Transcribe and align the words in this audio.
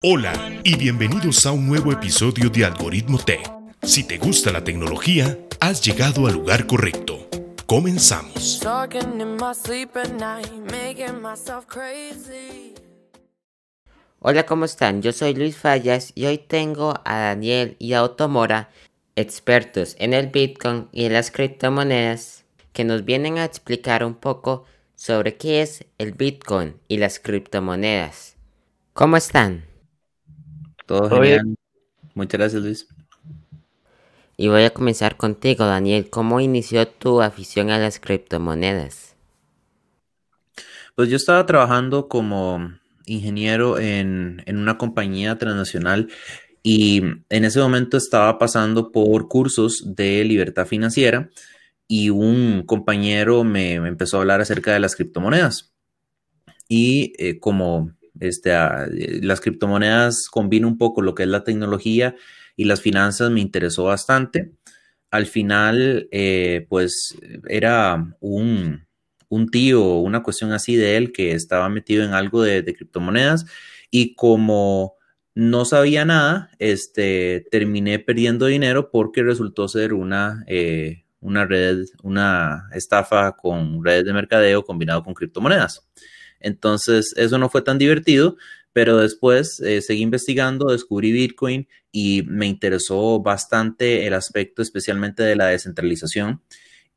Hola 0.00 0.60
y 0.62 0.76
bienvenidos 0.76 1.44
a 1.44 1.50
un 1.50 1.66
nuevo 1.66 1.90
episodio 1.90 2.50
de 2.50 2.64
Algoritmo 2.64 3.18
Tech. 3.18 3.40
Si 3.82 4.04
te 4.04 4.16
gusta 4.16 4.52
la 4.52 4.62
tecnología, 4.62 5.36
has 5.58 5.84
llegado 5.84 6.28
al 6.28 6.34
lugar 6.34 6.68
correcto. 6.68 7.28
Comenzamos. 7.66 8.60
Hola, 14.20 14.46
¿cómo 14.46 14.64
están? 14.66 15.02
Yo 15.02 15.10
soy 15.10 15.34
Luis 15.34 15.56
Fallas 15.56 16.12
y 16.14 16.26
hoy 16.26 16.38
tengo 16.38 16.94
a 17.04 17.18
Daniel 17.18 17.74
y 17.80 17.94
a 17.94 18.04
Otto 18.04 18.28
Mora, 18.28 18.70
expertos 19.16 19.96
en 19.98 20.12
el 20.12 20.28
Bitcoin 20.28 20.86
y 20.92 21.06
en 21.06 21.12
las 21.12 21.32
criptomonedas, 21.32 22.44
que 22.72 22.84
nos 22.84 23.04
vienen 23.04 23.38
a 23.38 23.44
explicar 23.44 24.04
un 24.04 24.14
poco 24.14 24.64
sobre 24.94 25.36
qué 25.36 25.60
es 25.60 25.86
el 25.98 26.12
Bitcoin 26.12 26.76
y 26.86 26.98
las 26.98 27.18
criptomonedas. 27.18 28.36
¿Cómo 28.92 29.16
están? 29.16 29.67
Todo 30.88 31.10
genial. 31.10 31.54
Muchas 32.14 32.38
gracias, 32.38 32.62
Luis. 32.62 32.88
Y 34.38 34.48
voy 34.48 34.62
a 34.62 34.70
comenzar 34.70 35.18
contigo, 35.18 35.66
Daniel. 35.66 36.08
¿Cómo 36.08 36.40
inició 36.40 36.88
tu 36.88 37.20
afición 37.20 37.68
a 37.68 37.78
las 37.78 38.00
criptomonedas? 38.00 39.14
Pues 40.94 41.10
yo 41.10 41.16
estaba 41.16 41.44
trabajando 41.44 42.08
como 42.08 42.72
ingeniero 43.04 43.78
en, 43.78 44.42
una 44.48 44.78
compañía 44.78 45.36
transnacional 45.36 46.08
y 46.62 47.02
en 47.28 47.44
ese 47.44 47.60
momento 47.60 47.98
estaba 47.98 48.38
pasando 48.38 48.90
por 48.90 49.28
cursos 49.28 49.94
de 49.94 50.24
libertad 50.24 50.66
financiera 50.66 51.28
y 51.86 52.08
un 52.08 52.62
compañero 52.64 53.44
me, 53.44 53.74
empezó 53.74 54.16
a 54.16 54.20
hablar 54.20 54.40
acerca 54.40 54.72
de 54.72 54.80
las 54.80 54.96
criptomonedas. 54.96 55.74
Y 56.66 57.12
eh, 57.18 57.38
como 57.38 57.92
este, 58.20 58.52
las 59.22 59.40
criptomonedas 59.40 60.28
combina 60.30 60.66
un 60.66 60.78
poco 60.78 61.02
lo 61.02 61.14
que 61.14 61.24
es 61.24 61.28
la 61.28 61.44
tecnología 61.44 62.14
y 62.56 62.64
las 62.64 62.80
finanzas, 62.80 63.30
me 63.30 63.40
interesó 63.40 63.84
bastante. 63.84 64.52
Al 65.10 65.26
final, 65.26 66.08
eh, 66.10 66.66
pues 66.68 67.16
era 67.48 68.16
un, 68.20 68.86
un 69.28 69.48
tío, 69.48 69.82
una 69.96 70.22
cuestión 70.22 70.52
así 70.52 70.76
de 70.76 70.96
él 70.96 71.12
que 71.12 71.32
estaba 71.32 71.68
metido 71.68 72.04
en 72.04 72.14
algo 72.14 72.42
de, 72.42 72.64
criptomonedas 72.64 73.46
y 73.90 74.14
como 74.14 74.96
no 75.34 75.64
sabía 75.64 76.04
nada, 76.04 76.50
este, 76.58 77.46
terminé 77.50 78.00
perdiendo 78.00 78.46
dinero 78.46 78.90
porque 78.90 79.22
resultó 79.22 79.68
ser 79.68 79.94
una, 79.94 80.42
eh, 80.48 81.04
una 81.20 81.46
red, 81.46 81.84
una 82.02 82.68
estafa 82.74 83.32
con 83.32 83.84
redes 83.84 84.04
de 84.04 84.12
mercadeo 84.12 84.64
combinado 84.64 85.04
con 85.04 85.14
criptomonedas. 85.14 85.88
Entonces, 86.40 87.12
eso 87.16 87.38
no 87.38 87.48
fue 87.48 87.62
tan 87.62 87.78
divertido, 87.78 88.36
pero 88.72 88.98
después 88.98 89.60
eh, 89.60 89.82
seguí 89.82 90.02
investigando, 90.02 90.70
descubrí 90.70 91.12
Bitcoin 91.12 91.68
y 91.90 92.22
me 92.26 92.46
interesó 92.46 93.20
bastante 93.20 94.06
el 94.06 94.14
aspecto 94.14 94.62
especialmente 94.62 95.22
de 95.22 95.36
la 95.36 95.46
descentralización 95.46 96.42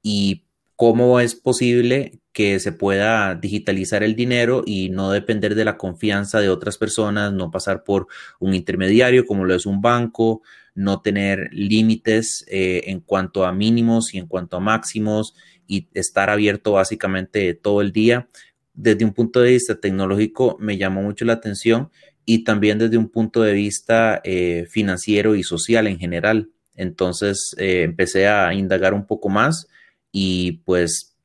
y 0.04 0.44
cómo 0.76 1.20
es 1.20 1.36
posible 1.36 2.22
que 2.34 2.60
se 2.60 2.72
pueda 2.72 3.36
digitalizar 3.36 4.04
el 4.04 4.16
dinero 4.16 4.64
y 4.66 4.90
no 4.90 5.12
depender 5.12 5.56
de 5.56 5.66
la 5.66 5.78
confianza 5.78 6.40
de 6.40 6.50
otras 6.50 6.78
personas, 6.78 7.34
no 7.34 7.52
pasar 7.52 7.84
por 7.84 8.08
un 8.40 8.54
intermediario 8.54 9.26
como 9.26 9.46
lo 9.46 9.54
es 9.54 9.66
un 9.66 9.82
banco, 9.82 10.42
no 10.74 11.02
tener 11.02 11.50
límites 11.52 12.46
eh, 12.48 12.84
en 12.88 13.02
cuanto 13.02 13.46
a 13.46 13.52
mínimos 13.52 14.14
y 14.14 14.18
en 14.18 14.28
cuanto 14.28 14.58
a 14.58 14.62
máximos 14.62 15.36
y 15.68 15.88
estar 15.94 16.30
abierto 16.30 16.74
básicamente 16.74 17.54
todo 17.54 17.82
el 17.82 17.92
día 17.92 18.28
desde 18.74 19.06
un 19.06 19.14
punto 19.14 19.42
de 19.42 19.52
vista 19.52 19.80
tecnológico 19.80 20.58
me 20.60 20.78
llamó 20.78 21.02
mucho 21.02 21.26
la 21.26 21.34
atención 21.34 21.90
y 22.26 22.44
también 22.44 22.80
desde 22.80 22.98
un 22.98 23.10
punto 23.10 23.42
de 23.42 23.54
vista 23.54 24.22
eh, 24.24 24.66
financiero 24.70 25.36
y 25.36 25.44
social 25.44 25.88
en 25.88 26.00
general. 26.00 26.50
Entonces 26.76 27.56
eh, 27.58 27.84
empecé 27.84 28.28
a 28.28 28.54
indagar 28.54 28.94
un 28.94 29.06
poco 29.06 29.30
más 29.30 29.68
y 30.12 30.64
pues 30.64 31.16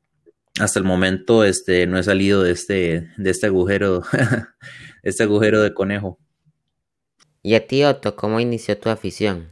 hasta 0.58 0.78
el 0.78 0.84
momento 0.84 1.44
este, 1.44 1.86
no 1.86 1.98
he 1.98 2.02
salido 2.02 2.42
de 2.42 2.52
este, 2.52 3.10
de 3.16 3.30
este 3.30 3.46
agujero, 3.46 4.02
este 5.02 5.22
agujero 5.22 5.60
de 5.62 5.74
conejo. 5.74 6.18
¿Y 7.42 7.54
a 7.54 7.66
ti, 7.66 7.84
Otto, 7.84 8.16
cómo 8.16 8.40
inició 8.40 8.76
tu 8.78 8.88
afición? 8.88 9.48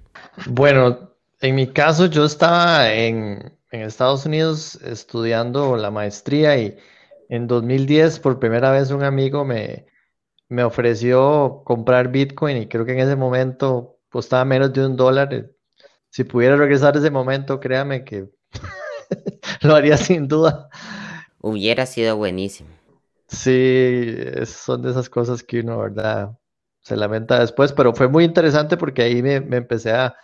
Bueno, 0.47 1.13
en 1.41 1.55
mi 1.55 1.69
caso 1.69 2.07
yo 2.07 2.25
estaba 2.25 2.93
en, 2.93 3.53
en 3.71 3.83
Estados 3.83 4.27
Unidos 4.27 4.77
estudiando 4.83 5.77
la 5.77 5.91
maestría 5.91 6.59
y 6.59 6.77
en 7.35 7.47
2010, 7.49 8.21
por 8.21 8.39
primera 8.39 8.71
vez, 8.71 8.91
un 8.91 9.03
amigo 9.03 9.45
me, 9.45 9.87
me 10.49 10.63
ofreció 10.63 11.63
comprar 11.65 12.13
Bitcoin 12.13 12.59
y 12.59 12.69
creo 12.69 12.85
que 12.85 12.93
en 12.93 13.01
ese 13.01 13.17
momento 13.17 13.99
costaba 14.09 14.45
menos 14.45 14.73
de 14.73 14.87
un 14.87 14.97
dólar. 14.97 15.51
Si 16.11 16.23
pudiera 16.23 16.57
regresar 16.57 16.97
ese 16.97 17.11
momento, 17.11 17.59
créame 17.59 18.05
que 18.05 18.31
lo 19.63 19.75
haría 19.75 19.97
sin 19.97 20.29
duda. 20.29 20.69
Hubiera 21.41 21.87
sido 21.87 22.17
buenísimo. 22.17 22.71
Sí, 23.27 24.15
son 24.47 24.83
de 24.83 24.93
esas 24.93 25.11
cosas 25.11 25.43
que 25.43 25.61
uno, 25.61 25.79
¿verdad? 25.79 26.39
Se 26.83 26.97
lamenta 26.97 27.41
después, 27.41 27.73
pero 27.73 27.95
fue 27.95 28.07
muy 28.07 28.23
interesante 28.25 28.77
porque 28.77 29.03
ahí 29.03 29.23
me, 29.23 29.35
empecé 29.35 29.91
a, 29.91 30.15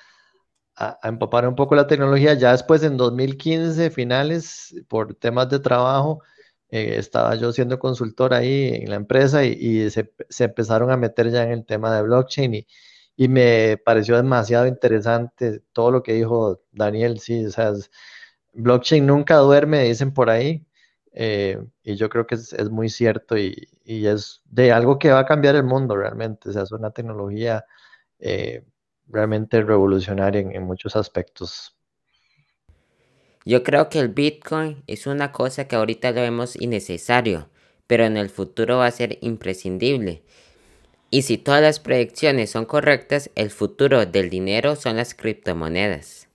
a, 0.76 0.99
a, 1.03 1.09
empapar 1.09 1.49
un 1.49 1.56
poco 1.56 1.75
la 1.75 1.88
tecnología. 1.88 2.34
Ya 2.34 2.53
después, 2.53 2.84
en 2.84 2.97
2015, 2.97 3.91
finales, 3.91 4.75
por 4.88 5.15
temas 5.15 5.49
de 5.49 5.59
trabajo, 5.59 6.22
eh, 6.70 6.97
estaba 6.98 7.34
yo 7.36 7.53
siendo 7.53 7.78
consultor 7.78 8.34
ahí 8.34 8.69
en 8.75 8.91
la 8.91 8.97
empresa 8.97 9.44
y, 9.44 9.91
se, 9.91 10.12
empezaron 10.38 10.91
a 10.91 10.97
meter 10.97 11.31
ya 11.31 11.44
en 11.44 11.50
el 11.53 11.66
tema 11.66 11.94
de 11.97 12.03
blockchain 12.03 12.54
y, 12.54 12.66
y, 13.16 13.28
me 13.28 13.76
pareció 13.78 14.16
demasiado 14.16 14.66
interesante 14.66 15.60
todo 15.72 15.91
lo 15.91 16.03
que 16.03 16.14
dijo 16.14 16.62
Daniel, 16.72 17.20
sí, 17.20 17.44
o 17.47 17.50
sea, 17.50 17.72
blockchain 18.53 19.06
nunca 19.06 19.36
duerme, 19.36 19.84
dicen 19.84 20.12
por 20.12 20.31
ahí, 20.31 20.66
eh, 21.12 21.58
y 21.82 21.97
yo 21.97 22.08
creo 22.08 22.26
que 22.26 22.36
es, 22.36 22.53
es 22.53 22.70
muy 22.70 22.88
cierto 22.88 23.37
y, 23.37 23.69
y, 23.84 24.06
es 24.06 24.42
de 24.47 24.72
algo 24.72 24.98
que 24.98 25.10
va 25.10 25.20
a 25.20 25.26
cambiar 25.26 25.56
el 25.56 25.64
mundo 25.64 25.97
realmente, 25.97 26.50
o 26.50 26.52
sea, 26.52 26.62
es 26.62 26.72
una 26.72 26.92
tecnología 26.92 27.64
eh, 28.20 28.64
realmente 29.08 29.62
revolucionaria 29.62 30.41
en 30.41 30.62
muchos 30.64 30.97
aspectos. 30.97 31.76
Yo 33.45 33.62
creo 33.62 33.89
que 33.89 33.99
el 33.99 34.09
Bitcoin 34.09 34.83
es 34.87 35.06
una 35.06 35.33
cosa 35.33 35.67
que 35.67 35.77
ahorita 35.77 36.11
lo 36.12 36.21
vemos 36.21 36.61
innecesario, 36.61 37.49
pero 37.87 38.05
en 38.05 38.17
el 38.17 38.28
futuro 38.28 38.78
va 38.78 38.87
a 38.87 38.91
ser 38.91 39.19
imprescindible. 39.23 40.23
Y 41.11 41.23
si 41.23 41.39
todas 41.39 41.62
las 41.62 41.81
predicciones 41.81 42.50
son 42.50 42.67
correctas, 42.67 43.31
el 43.34 43.50
futuro 43.50 44.05
del 44.06 44.31
dinero 44.31 44.77
son 44.77 44.97
las 44.97 45.15
criptomonedas. 45.15 46.29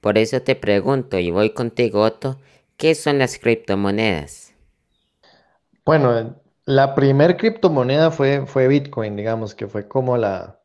Por 0.00 0.16
eso 0.18 0.42
te 0.42 0.54
pregunto 0.54 1.18
y 1.18 1.30
voy 1.30 1.50
contigo, 1.50 2.02
Otto, 2.02 2.38
¿qué 2.76 2.94
son 2.94 3.18
las 3.18 3.38
criptomonedas? 3.38 4.54
Bueno, 5.84 6.36
la 6.66 6.94
primer 6.94 7.36
criptomoneda 7.36 8.10
fue, 8.10 8.46
fue 8.46 8.68
Bitcoin, 8.68 9.16
digamos, 9.16 9.54
que 9.54 9.66
fue 9.66 9.88
como 9.88 10.16
la, 10.18 10.60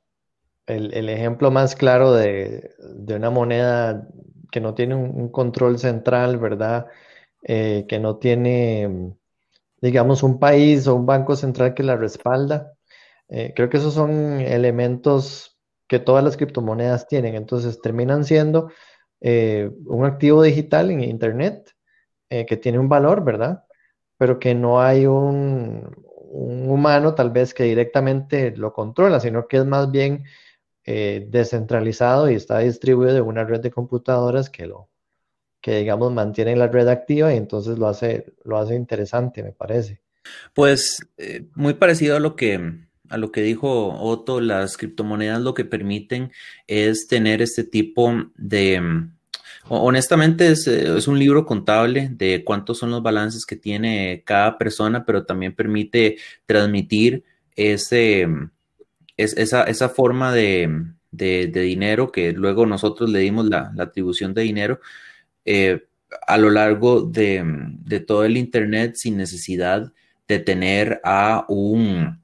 el, 0.67 1.09
ejemplo 1.09 1.49
más 1.49 1.75
claro 1.75 2.13
de, 2.13 2.75
de 2.77 3.15
una 3.15 3.29
moneda 3.29 4.07
que 4.53 4.61
no 4.61 4.75
tiene 4.75 4.93
un, 4.93 5.29
control 5.29 5.79
central, 5.79 6.37
¿verdad? 6.37 6.85
Eh, 7.41 7.85
que 7.89 7.99
no 7.99 8.17
tiene, 8.17 9.15
digamos, 9.81 10.21
un 10.21 10.39
país 10.39 10.85
o 10.85 10.95
un 10.95 11.07
banco 11.07 11.35
central 11.35 11.73
que 11.73 11.81
la 11.81 11.97
respalda. 11.97 12.73
Eh, 13.29 13.53
creo 13.55 13.69
que 13.69 13.77
esos 13.77 13.95
son 13.95 14.11
elementos 14.41 15.57
que 15.87 15.97
todas 15.99 16.23
las 16.23 16.37
criptomonedas 16.37 17.07
tienen. 17.07 17.33
Entonces 17.33 17.81
terminan 17.81 18.25
siendo 18.25 18.71
eh, 19.21 19.71
un 19.87 20.05
activo 20.05 20.43
digital 20.43 20.91
en 20.91 21.03
Internet 21.03 21.71
que 22.29 22.57
tiene 22.57 22.79
un 22.79 22.89
valor, 22.89 23.23
¿verdad? 23.23 23.63
Pero 24.17 24.39
que 24.39 24.55
no 24.55 24.81
hay 24.81 25.05
un, 25.05 25.95
un 26.31 26.67
humano 26.67 27.13
tal 27.13 27.29
vez 27.29 27.53
que 27.53 27.63
directamente 27.65 28.57
lo 28.57 28.73
controla, 28.73 29.19
sino 29.19 29.47
que 29.47 29.57
es 29.57 29.65
más 29.65 29.91
bien 29.91 30.23
eh, 30.85 31.25
descentralizado 31.29 32.29
y 32.29 32.35
está 32.35 32.59
distribuido 32.59 33.13
de 33.13 33.21
una 33.21 33.45
red 33.45 33.61
de 33.61 33.71
computadoras 33.71 34.49
que 34.49 34.65
lo 34.65 34.89
que 35.61 35.77
digamos 35.77 36.11
mantiene 36.11 36.57
la 36.57 36.67
red 36.67 36.89
activa 36.89 37.33
y 37.33 37.37
entonces 37.37 37.79
lo 37.79 37.87
hace 37.87 38.33
lo 38.43 38.57
hace 38.57 38.75
interesante 38.75 39.41
me 39.43 39.53
parece. 39.53 40.01
Pues 40.53 41.07
eh, 41.17 41.45
muy 41.55 41.75
parecido 41.75 42.17
a 42.17 42.19
lo 42.19 42.35
que 42.35 42.59
a 43.07 43.17
lo 43.17 43.31
que 43.31 43.41
dijo 43.41 43.97
Otto 43.97 44.41
las 44.41 44.75
criptomonedas 44.75 45.41
lo 45.41 45.53
que 45.53 45.63
permiten 45.63 46.33
es 46.67 47.07
tener 47.07 47.41
este 47.41 47.63
tipo 47.63 48.11
de 48.35 49.07
honestamente 49.69 50.49
es, 50.49 50.67
es, 50.67 51.07
un 51.07 51.17
libro 51.17 51.45
contable 51.45 52.09
de 52.11 52.43
cuántos 52.43 52.79
son 52.79 52.91
los 52.91 53.01
balances 53.01 53.45
que 53.45 53.55
tiene 53.55 54.23
cada 54.25 54.57
persona 54.57 55.05
pero 55.05 55.25
también 55.25 55.55
permite 55.55 56.17
transmitir 56.45 57.23
ese 57.55 58.27
es 59.17 59.37
esa, 59.37 59.63
esa 59.63 59.89
forma 59.89 60.33
de, 60.33 60.69
dinero 61.11 62.11
que 62.11 62.31
luego 62.33 62.65
nosotros 62.65 63.09
le 63.09 63.19
dimos 63.19 63.45
la, 63.47 63.71
atribución 63.77 64.33
de 64.33 64.41
dinero 64.41 64.79
eh, 65.45 65.85
a 66.27 66.37
lo 66.37 66.49
largo 66.49 67.01
de, 67.01 67.99
todo 68.07 68.25
el 68.25 68.37
Internet 68.37 68.95
sin 68.95 69.17
necesidad 69.17 69.91
de 70.27 70.39
tener 70.39 71.01
a 71.03 71.45
un, 71.49 72.21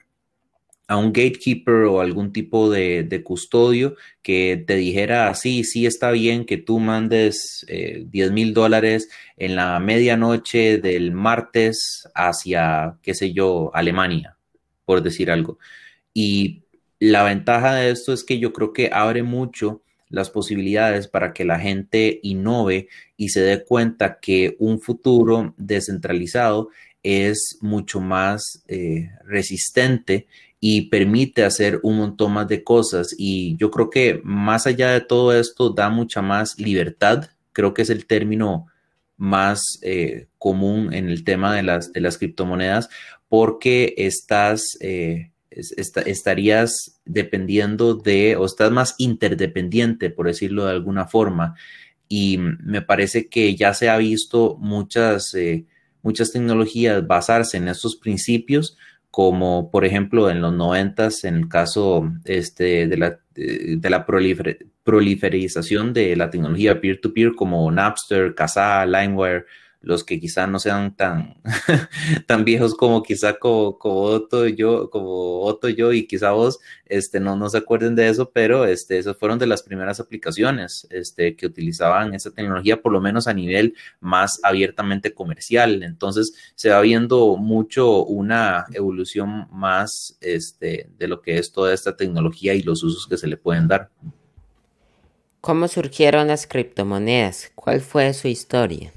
a 0.88 0.97
un 0.97 1.13
gatekeeper 1.13 1.86
o 1.86 2.01
algún 2.01 2.31
tipo 2.33 2.69
de, 2.69 3.21
custodio 3.24 3.95
que 4.21 4.63
te 4.65 4.75
dijera, 4.75 5.33
sí, 5.35 5.63
sí 5.63 5.85
está 5.85 6.12
bien 6.12 6.45
que 6.45 6.57
tú 6.57 6.80
mandes 6.80 7.65
10 7.68 8.31
mil 8.31 8.53
dólares 8.53 9.09
en 9.38 9.56
la 9.56 9.80
medianoche 9.80 10.77
del 10.80 11.12
martes 11.12 12.09
hacia, 12.15 12.97
qué 13.03 13.13
sé 13.13 13.33
yo, 13.33 13.71
Alemania, 13.74 14.38
por 14.85 15.03
decir 15.03 15.30
algo. 15.30 15.59
Y 16.13 16.63
la 16.99 17.23
ventaja 17.23 17.75
de 17.75 17.91
esto 17.91 18.13
es 18.13 18.23
que 18.23 18.39
yo 18.39 18.53
creo 18.53 18.73
que 18.73 18.89
abre 18.93 19.23
mucho 19.23 19.81
las 20.09 20.29
posibilidades 20.29 21.07
para 21.07 21.33
que 21.33 21.45
la 21.45 21.59
gente 21.59 22.19
innove 22.23 22.87
y 23.15 23.29
se 23.29 23.41
dé 23.41 23.63
cuenta 23.63 24.19
que 24.19 24.55
un 24.59 24.81
futuro 24.81 25.53
descentralizado 25.57 26.69
es 27.03 27.57
mucho 27.61 28.01
más 28.01 28.63
eh, 28.67 29.11
resistente 29.25 30.27
y 30.59 30.89
permite 30.89 31.43
hacer 31.43 31.79
un 31.83 31.97
montón 31.97 32.33
más 32.33 32.47
de 32.47 32.63
cosas. 32.63 33.15
Y 33.17 33.55
yo 33.57 33.71
creo 33.71 33.89
que 33.89 34.19
más 34.23 34.67
allá 34.67 34.91
de 34.91 35.01
todo 35.01 35.33
esto 35.33 35.69
da 35.69 35.89
mucha 35.89 36.21
más 36.21 36.59
libertad. 36.59 37.29
Creo 37.53 37.73
que 37.73 37.83
es 37.83 37.89
el 37.89 38.05
término 38.05 38.67
más 39.15 39.61
eh, 39.81 40.27
común 40.37 40.93
en 40.93 41.07
el 41.07 41.23
tema 41.23 41.55
de 41.55 41.63
las, 41.63 41.93
de 41.93 42.01
las 42.01 42.17
criptomonedas 42.17 42.89
porque 43.29 43.93
estás, 43.97 44.77
eh, 44.81 45.31
estarías 45.51 46.99
dependiendo 47.05 47.95
de, 47.95 48.35
o 48.35 48.45
estás 48.45 48.71
más 48.71 48.95
interdependiente, 48.97 50.09
por 50.09 50.27
decirlo 50.27 50.65
de 50.65 50.71
alguna 50.71 51.07
forma. 51.07 51.55
Y 52.07 52.37
me 52.37 52.81
parece 52.81 53.29
que 53.29 53.55
ya 53.55 53.73
se 53.73 53.89
ha 53.89 53.97
visto 53.97 54.57
muchas, 54.59 55.33
eh, 55.33 55.65
muchas 56.01 56.31
tecnologías 56.31 57.05
basarse 57.05 57.57
en 57.57 57.67
estos 57.67 57.95
principios, 57.95 58.77
como 59.11 59.71
por 59.71 59.85
ejemplo 59.85 60.29
en 60.29 60.41
los 60.41 60.53
noventas, 60.53 61.23
en 61.23 61.35
el 61.35 61.47
caso 61.47 62.11
este, 62.25 62.87
de 62.87 62.97
la, 62.97 63.19
de 63.33 63.89
la 63.89 64.05
proliferización 64.83 65.93
de 65.93 66.15
la 66.15 66.29
tecnología 66.29 66.79
peer-to-peer 66.79 67.33
como 67.35 67.71
Napster, 67.71 68.35
Kazaa, 68.35 68.85
LimeWire, 68.85 69.45
los 69.81 70.03
que 70.03 70.19
quizá 70.19 70.45
no 70.45 70.59
sean 70.59 70.95
tan, 70.95 71.35
tan 72.27 72.43
viejos 72.43 72.75
como 72.75 73.01
quizá 73.01 73.39
como, 73.39 73.77
como, 73.77 74.01
Otto 74.01 74.47
yo, 74.47 74.89
como 74.89 75.41
Otto 75.41 75.69
y 75.69 75.75
yo 75.75 75.93
y 75.93 76.05
quizá 76.05 76.31
vos, 76.31 76.59
este, 76.85 77.19
no, 77.19 77.35
no 77.35 77.49
se 77.49 77.57
acuerden 77.57 77.95
de 77.95 78.09
eso, 78.09 78.29
pero 78.31 78.65
este, 78.65 78.97
esas 78.97 79.17
fueron 79.17 79.39
de 79.39 79.47
las 79.47 79.63
primeras 79.63 79.99
aplicaciones 79.99 80.85
este, 80.89 81.35
que 81.35 81.45
utilizaban 81.45 82.13
esa 82.13 82.31
tecnología, 82.31 82.81
por 82.81 82.91
lo 82.91 82.99
menos 82.99 83.27
a 83.27 83.33
nivel 83.33 83.73
más 84.01 84.39
abiertamente 84.43 85.13
comercial. 85.13 85.83
Entonces 85.83 86.33
se 86.55 86.69
va 86.69 86.81
viendo 86.81 87.37
mucho 87.37 88.03
una 88.03 88.65
evolución 88.73 89.47
más 89.51 90.17
este, 90.19 90.89
de 90.97 91.07
lo 91.07 91.21
que 91.21 91.37
es 91.37 91.51
toda 91.51 91.73
esta 91.73 91.95
tecnología 91.95 92.53
y 92.53 92.63
los 92.63 92.83
usos 92.83 93.07
que 93.07 93.17
se 93.17 93.27
le 93.27 93.37
pueden 93.37 93.67
dar. 93.67 93.89
¿Cómo 95.41 95.69
surgieron 95.69 96.27
las 96.27 96.47
criptomonedas? 96.47 97.51
¿Cuál 97.55 97.79
fue 97.79 98.13
su 98.13 98.27
historia? 98.27 98.91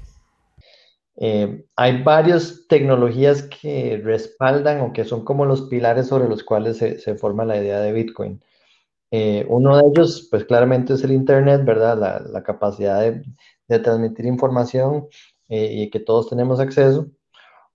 Eh, 1.17 1.65
hay 1.75 2.01
varias 2.03 2.65
tecnologías 2.67 3.43
que 3.43 4.01
respaldan 4.03 4.81
o 4.81 4.93
que 4.93 5.05
son 5.05 5.23
como 5.23 5.45
los 5.45 5.63
pilares 5.63 6.07
sobre 6.07 6.27
los 6.27 6.43
cuales 6.43 6.77
se, 6.77 7.15
forma 7.15 7.45
la 7.45 7.57
idea 7.57 7.79
de 7.79 7.93
Bitcoin. 7.93 8.41
Eh, 9.11 9.45
uno 9.49 9.77
de 9.77 9.83
ellos, 9.87 10.27
pues 10.31 10.45
claramente 10.45 10.93
es 10.93 11.03
el 11.03 11.11
Internet, 11.11 11.63
¿verdad? 11.65 12.25
La, 12.31 12.43
capacidad 12.43 13.01
de, 13.01 13.79
transmitir 13.79 14.25
información 14.25 15.07
eh, 15.49 15.69
y 15.73 15.89
que 15.89 15.99
todos 15.99 16.29
tenemos 16.29 16.59
acceso. 16.59 17.07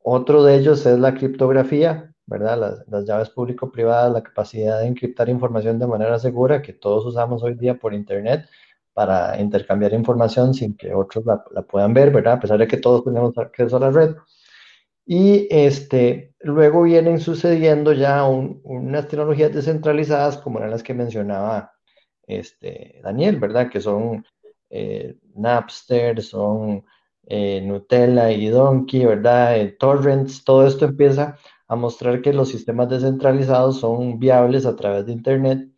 Otro 0.02 0.44
de 0.44 0.56
ellos 0.56 0.85
es 0.87 0.99
la 0.99 1.14
criptografía, 1.14 2.12
¿verdad? 2.26 2.58
Las, 2.58 2.88
las 2.88 3.05
llaves 3.06 3.31
público-privadas, 3.31 4.12
la 4.12 4.23
capacidad 4.23 4.81
de 4.81 4.87
encriptar 4.88 5.29
información 5.29 5.79
de 5.79 5.87
manera 5.87 6.19
segura 6.19 6.62
que 6.62 6.73
todos 6.73 7.06
usamos 7.06 7.43
hoy 7.43 7.55
día 7.55 7.79
por 7.79 7.94
Internet 7.94 8.49
para 8.99 9.41
intercambiar 9.41 9.93
información 9.93 10.53
sin 10.55 10.77
que 10.77 10.93
otros 10.93 11.25
la, 11.25 11.62
puedan 11.62 11.95
ver, 11.95 12.11
¿verdad? 12.11 12.33
A 12.33 12.41
pesar 12.41 12.59
de 12.59 12.67
que 12.67 12.79
todos 12.79 13.05
tenemos 13.05 13.39
acceso 13.39 13.77
a 13.77 13.79
la 13.79 13.93
red. 13.93 14.17
Y 15.06 15.47
este, 15.53 16.35
luego 16.41 16.83
vienen 16.83 17.21
sucediendo 17.21 17.93
ya 17.93 18.25
unas 18.25 19.06
tecnologías 19.06 19.55
descentralizadas 19.55 20.39
como 20.39 20.59
eran 20.59 20.73
las 20.73 20.83
que 20.83 20.95
mencionaba 20.95 21.71
este, 22.27 23.00
Daniel, 23.05 23.37
¿verdad? 23.37 23.71
Que 23.71 23.81
son 23.81 24.27
eh, 24.69 25.15
Napster, 25.37 26.21
son 26.21 26.85
eh, 27.29 27.61
Nutella 27.61 28.33
y 28.33 28.49
Donkey, 28.49 29.05
¿verdad? 29.05 29.61
Eh, 29.61 29.77
torrents, 29.79 30.43
todo 30.43 30.67
esto 30.67 30.87
empieza 30.87 31.37
a 31.69 31.77
mostrar 31.77 32.21
que 32.21 32.33
los 32.33 32.49
sistemas 32.49 32.89
descentralizados 32.89 33.79
son 33.79 34.19
viables 34.19 34.67
a 34.67 34.75
través 34.75 35.06
de 35.06 35.12
Internet. 35.12 35.69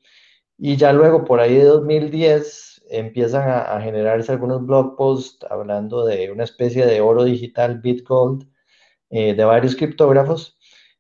Y 0.56 0.76
ya 0.78 0.94
luego, 0.94 1.26
por 1.26 1.38
ahí 1.40 1.56
de 1.56 1.64
2010, 1.64 2.69
empiezan 2.90 3.48
a, 3.48 3.80
generarse 3.80 4.32
algunos 4.32 4.64
blog 4.66 4.96
posts 4.96 5.46
hablando 5.50 6.04
de 6.04 6.30
una 6.30 6.44
especie 6.44 6.86
de 6.86 7.00
oro 7.00 7.24
digital, 7.24 7.80
Bitgold, 7.80 8.48
eh, 9.10 9.34
de 9.34 9.44
varios 9.44 9.76
criptógrafos. 9.76 10.58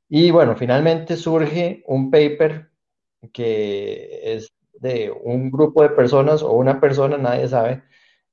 Y 0.08 0.30
bueno, 0.30 0.56
finalmente 0.56 1.16
surge 1.16 1.84
un 1.86 2.10
paper 2.10 2.70
que 3.32 4.20
es 4.34 4.52
de 4.74 5.10
un 5.10 5.50
grupo 5.50 5.82
de 5.82 5.90
personas 5.90 6.42
o 6.42 6.52
una 6.52 6.80
persona, 6.80 7.18
nadie 7.18 7.48
sabe, 7.48 7.82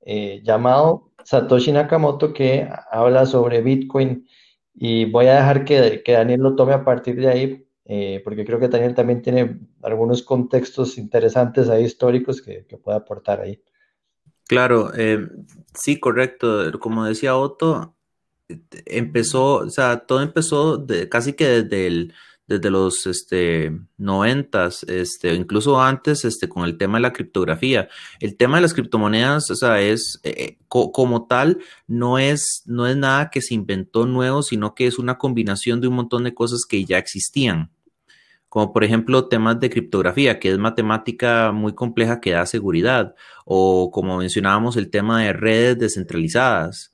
eh, 0.02 0.42
llamado 0.44 1.12
Satoshi 1.24 1.72
Nakamoto, 1.72 2.34
que 2.34 2.70
habla 2.92 3.26
sobre 3.26 3.62
Bitcoin. 3.62 4.28
Y 4.74 5.06
voy 5.06 5.28
a 5.28 5.36
dejar 5.36 5.66
que, 5.66 6.04
que 6.04 6.14
Daniel 6.14 6.42
lo 6.42 6.56
tome 6.56 6.74
a 6.74 6.86
partir 6.86 7.18
de 7.18 7.28
ahí 7.30 7.67
eh, 7.90 8.22
porque 8.22 8.44
creo 8.44 8.60
que 8.60 8.68
Daniel 8.68 8.94
también 8.94 9.22
tiene 9.22 9.60
algunos 9.82 10.22
contextos 10.22 10.98
interesantes 10.98 11.70
ahí 11.70 11.86
históricos 11.86 12.42
que, 12.42 12.66
que 12.66 12.78
puede 12.78 12.98
aportar 12.98 13.40
ahí. 13.40 13.62
Claro, 14.46 14.92
eh, 14.94 15.26
sí, 15.74 15.98
correcto. 15.98 16.70
Como 16.82 17.06
decía 17.06 17.38
Otto, 17.38 17.96
empezó, 18.86 19.60
o 19.60 19.70
sea, 19.70 20.00
todo 20.00 20.22
empezó 20.22 20.86
casi 21.10 21.32
que 21.32 21.64
desde 21.64 21.88
el, 21.88 22.14
desde 22.48 22.70
los 22.70 23.06
este, 23.08 23.72
noventas, 23.98 24.84
este, 24.84 25.34
incluso 25.34 25.82
antes, 25.82 26.26
este, 26.26 26.50
con 26.50 26.66
el 26.66 26.78
tema 26.78 26.98
de 26.98 27.04
la 27.04 27.14
criptografía. 27.14 27.88
El 28.20 28.36
tema 28.36 28.58
de 28.58 28.64
las 28.64 28.74
criptomonedas, 28.74 29.50
o 29.50 29.56
sea, 29.56 29.80
es 29.80 30.20
eh, 30.24 30.58
como 30.68 31.26
tal, 31.28 31.60
no 31.88 32.20
es, 32.20 32.64
no 32.66 32.86
es 32.86 32.98
nada 32.98 33.30
que 33.30 33.42
se 33.42 33.54
inventó 33.54 34.06
nuevo, 34.06 34.44
sino 34.44 34.76
que 34.76 34.88
es 34.88 35.00
una 35.00 35.18
combinación 35.18 35.80
de 35.80 35.88
un 35.88 35.96
montón 35.96 36.26
de 36.26 36.34
cosas 36.34 36.62
que 36.68 36.84
ya 36.84 36.98
existían 36.98 37.72
como 38.50 38.74
por 38.74 38.84
ejemplo 38.84 39.28
temas 39.28 39.60
de 39.60 39.70
criptografía, 39.70 40.40
que 40.40 40.52
es 40.52 40.58
matemática 40.58 41.52
muy 41.52 41.74
compleja 41.76 42.22
que 42.22 42.32
da 42.32 42.46
seguridad, 42.46 43.16
o 43.46 43.92
como 43.92 44.18
mencionábamos 44.18 44.78
el 44.78 44.90
tema 44.90 45.22
de 45.22 45.34
redes 45.34 45.80
descentralizadas 45.80 46.94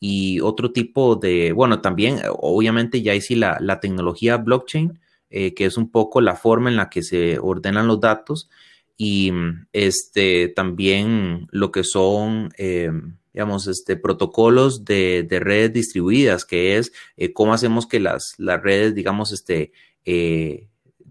y 0.00 0.40
otro 0.40 0.72
tipo 0.72 1.16
de, 1.16 1.52
bueno, 1.52 1.80
también 1.80 2.20
obviamente 2.38 3.02
ya 3.02 3.12
hay 3.12 3.20
sí 3.20 3.36
la, 3.36 3.80
tecnología 3.80 4.36
blockchain, 4.36 5.00
eh, 5.30 5.54
que 5.54 5.64
es 5.66 5.76
un 5.76 5.90
poco 5.90 6.20
la 6.20 6.36
forma 6.36 6.70
en 6.70 6.76
la 6.76 6.90
que 6.90 7.02
se 7.02 7.38
ordenan 7.38 7.86
los 7.86 8.00
datos 8.00 8.50
y 8.96 9.32
este, 9.72 10.48
también 10.48 11.46
lo 11.50 11.72
que 11.72 11.84
son... 11.84 12.50
Eh, 12.58 12.90
digamos, 13.34 13.66
este, 13.66 13.96
protocolos 13.96 14.84
de, 14.84 15.26
redes 15.30 15.72
distribuidas, 15.72 16.44
que 16.44 16.76
es 16.76 16.92
eh, 17.16 17.32
cómo 17.32 17.54
hacemos 17.54 17.86
que 17.86 17.98
las, 17.98 18.34
las 18.36 18.62
redes, 18.62 18.94
digamos, 18.94 19.32
este, 19.32 19.72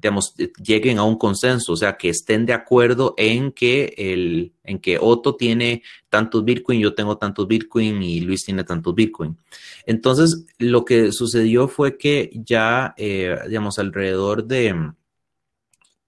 digamos, 0.02 0.34
eh, 0.40 0.52
lleguen 0.62 0.98
a 0.98 1.04
un 1.04 1.18
consenso, 1.18 1.74
o 1.74 1.76
sea, 1.76 1.96
que 1.96 2.10
estén 2.10 2.46
de 2.46 2.54
acuerdo 2.54 3.14
en 3.18 3.52
que, 3.52 3.94
el, 3.98 4.54
en 4.64 4.80
que 4.80 4.98
Otto 5.00 5.36
tiene 5.36 5.84
tantos 6.10 6.44
Bitcoin, 6.44 6.80
yo 6.82 6.96
tengo 6.96 7.18
tantos 7.18 7.48
Bitcoin 7.48 8.02
y 8.02 8.20
Luis 8.22 8.44
tiene 8.44 8.64
tantos 8.64 8.96
Bitcoin. 8.96 9.38
Entonces, 9.86 10.46
lo 10.58 10.86
que 10.86 11.12
sucedió 11.12 11.68
fue 11.68 11.98
que 11.98 12.32
ya, 12.34 12.96
eh, 12.98 13.38
digamos, 13.48 13.78
alrededor 13.78 14.46
de, 14.46 14.92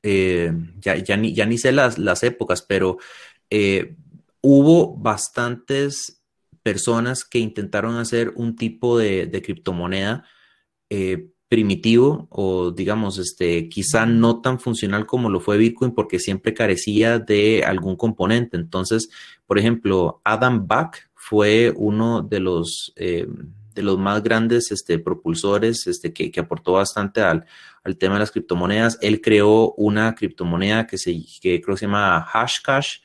eh, 0.01 0.51
ya, 0.79 0.95
ya, 0.97 1.15
ni, 1.15 1.33
ya 1.33 1.45
ni 1.45 1.59
sé 1.59 1.71
las, 1.71 1.99
las 1.99 2.23
épocas, 2.23 2.63
pero 2.63 2.97
hubo 4.41 4.97
bastantes 4.97 6.23
personas 6.63 7.23
que 7.23 7.37
intentaron 7.37 7.97
hacer 7.97 8.33
un 8.35 8.55
tipo 8.55 8.97
de, 8.97 9.27
de 9.27 9.41
criptomoneda 9.43 10.25
primitivo 11.53 12.27
o 12.31 12.71
digamos, 12.71 13.19
este, 13.19 13.69
quizá 13.69 14.07
no 14.07 14.41
tan 14.41 14.59
funcional 14.59 15.05
como 15.05 15.29
lo 15.29 15.39
fue 15.39 15.59
Bitcoin 15.59 15.91
porque 15.93 16.17
siempre 16.17 16.55
carecía 16.55 17.19
de 17.19 17.63
algún 17.63 17.95
componente. 17.95 18.57
Entonces, 18.57 19.09
por 19.45 19.59
ejemplo, 19.59 20.19
Adam 20.23 20.65
Back 20.65 21.11
fue 21.13 21.71
uno 21.75 22.23
de 22.23 22.39
los, 22.39 22.91
eh, 22.95 23.27
de 23.75 23.83
los 23.83 23.99
más 23.99 24.23
grandes 24.23 24.71
este, 24.71 24.97
propulsores 24.97 25.85
este, 25.85 26.11
que, 26.11 26.31
aportó 26.39 26.71
bastante 26.71 27.21
al, 27.21 27.45
al, 27.83 27.97
tema 27.97 28.15
de 28.15 28.21
las 28.21 28.31
criptomonedas. 28.31 28.97
Él 28.99 29.21
creó 29.21 29.73
una 29.73 30.15
criptomoneda 30.15 30.87
que, 30.87 30.97
se, 30.97 31.11
que 31.39 31.61
creo 31.61 31.75
que 31.75 31.81
se 31.81 31.85
llama 31.85 32.19
Hashcash, 32.31 32.97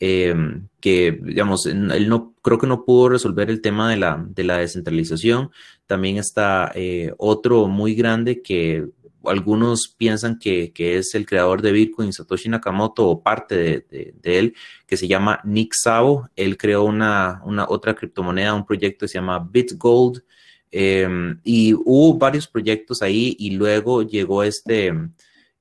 Em, 0.00 0.68
que, 0.80 1.18
digamos, 1.22 1.66
él 1.66 2.08
no, 2.08 2.34
creo 2.42 2.58
que 2.58 2.66
no 2.66 2.84
pudo 2.84 3.10
resolver 3.10 3.48
el 3.48 3.60
tema 3.60 3.90
de 3.90 3.96
la, 3.96 4.24
de 4.28 4.44
la 4.44 4.58
descentralización. 4.58 5.50
También 5.86 6.18
está 6.18 6.72
eh, 6.74 7.12
otro 7.16 7.68
muy 7.68 7.94
grande 7.94 8.42
que 8.42 8.86
algunos 9.24 9.94
piensan 9.96 10.38
que, 10.38 10.72
es 10.76 11.14
el 11.14 11.26
creador 11.26 11.62
de 11.62 11.72
Bitcoin, 11.72 12.12
Satoshi 12.12 12.48
Nakamoto, 12.48 13.08
o 13.08 13.22
parte 13.22 13.86
de, 13.88 14.14
él, 14.22 14.54
que 14.86 14.96
se 14.96 15.08
llama 15.08 15.40
Nick 15.44 15.72
Szabo. 15.74 16.28
Él 16.36 16.56
creó 16.58 16.84
una, 16.84 17.40
una 17.44 17.66
otra 17.68 17.94
criptomoneda, 17.94 18.54
un 18.54 18.66
proyecto 18.66 19.04
que 19.04 19.08
se 19.08 19.18
llama 19.18 19.38
BitGold. 19.38 20.22
Em, 20.70 21.40
y 21.44 21.72
hubo 21.72 22.18
varios 22.18 22.48
proyectos 22.48 23.00
ahí 23.00 23.36
y 23.38 23.50
luego 23.50 24.02
llegó 24.02 24.42
este, 24.42 24.92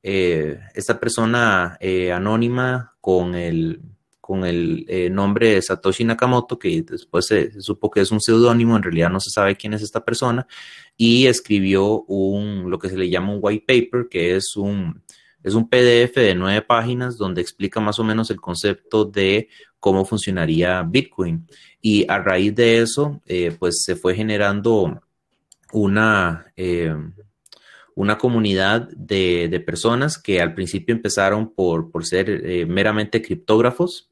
eh, 0.02 0.60
esta 0.74 1.00
persona 1.00 1.78
eh, 1.80 2.12
anónima 2.12 2.96
con 3.00 3.36
el, 3.36 3.80
con 4.24 4.46
el 4.46 4.86
eh, 4.88 5.10
nombre 5.10 5.56
de 5.56 5.62
Satoshi 5.62 6.06
Nakamoto, 6.06 6.58
que 6.58 6.82
después 6.82 7.25
se, 7.25 7.60
supo 7.60 7.92
que 7.92 8.00
es 8.00 8.10
un 8.10 8.22
seudónimo, 8.22 8.77
en 8.77 8.84
realidad 8.84 9.10
no 9.10 9.20
se 9.20 9.30
sabe 9.30 9.58
quién 9.58 9.74
es 9.74 9.82
esta 9.82 10.06
persona, 10.06 10.48
y 10.96 11.27
escribió 11.27 12.03
un, 12.03 12.72
lo 12.72 12.80
que 12.80 12.88
se 12.88 12.96
le 12.96 13.10
llama 13.10 13.34
un 13.34 13.39
white 13.42 13.65
paper, 13.68 14.08
que 14.10 14.38
es 14.38 14.56
un, 14.56 15.03
es 15.44 15.56
un 15.56 15.68
PDF 15.68 16.15
de 16.15 16.36
nueve 16.36 16.62
páginas 16.62 17.18
donde 17.18 17.42
explica 17.42 17.82
más 17.82 18.00
o 18.00 18.06
menos 18.06 18.32
el 18.32 18.39
concepto 18.39 19.03
de 19.03 19.50
cómo 19.77 20.06
funcionaría 20.06 20.82
Bitcoin. 20.84 21.46
Y 21.82 22.06
a 22.10 22.18
raíz 22.18 22.56
de 22.56 22.77
eso, 22.77 23.22
eh, 23.25 23.53
pues 23.60 23.84
se 23.84 23.98
fue 23.98 24.15
generando 24.15 25.01
una, 25.74 26.46
eh, 26.56 26.96
una 27.94 28.18
comunidad 28.18 28.88
de, 28.96 29.62
personas 29.65 30.18
que 30.18 30.39
al 30.39 30.53
principio 30.53 30.96
empezaron 30.96 31.53
por, 31.53 31.92
por 31.92 32.06
ser 32.06 32.65
meramente 32.68 33.22
criptógrafos 33.22 34.12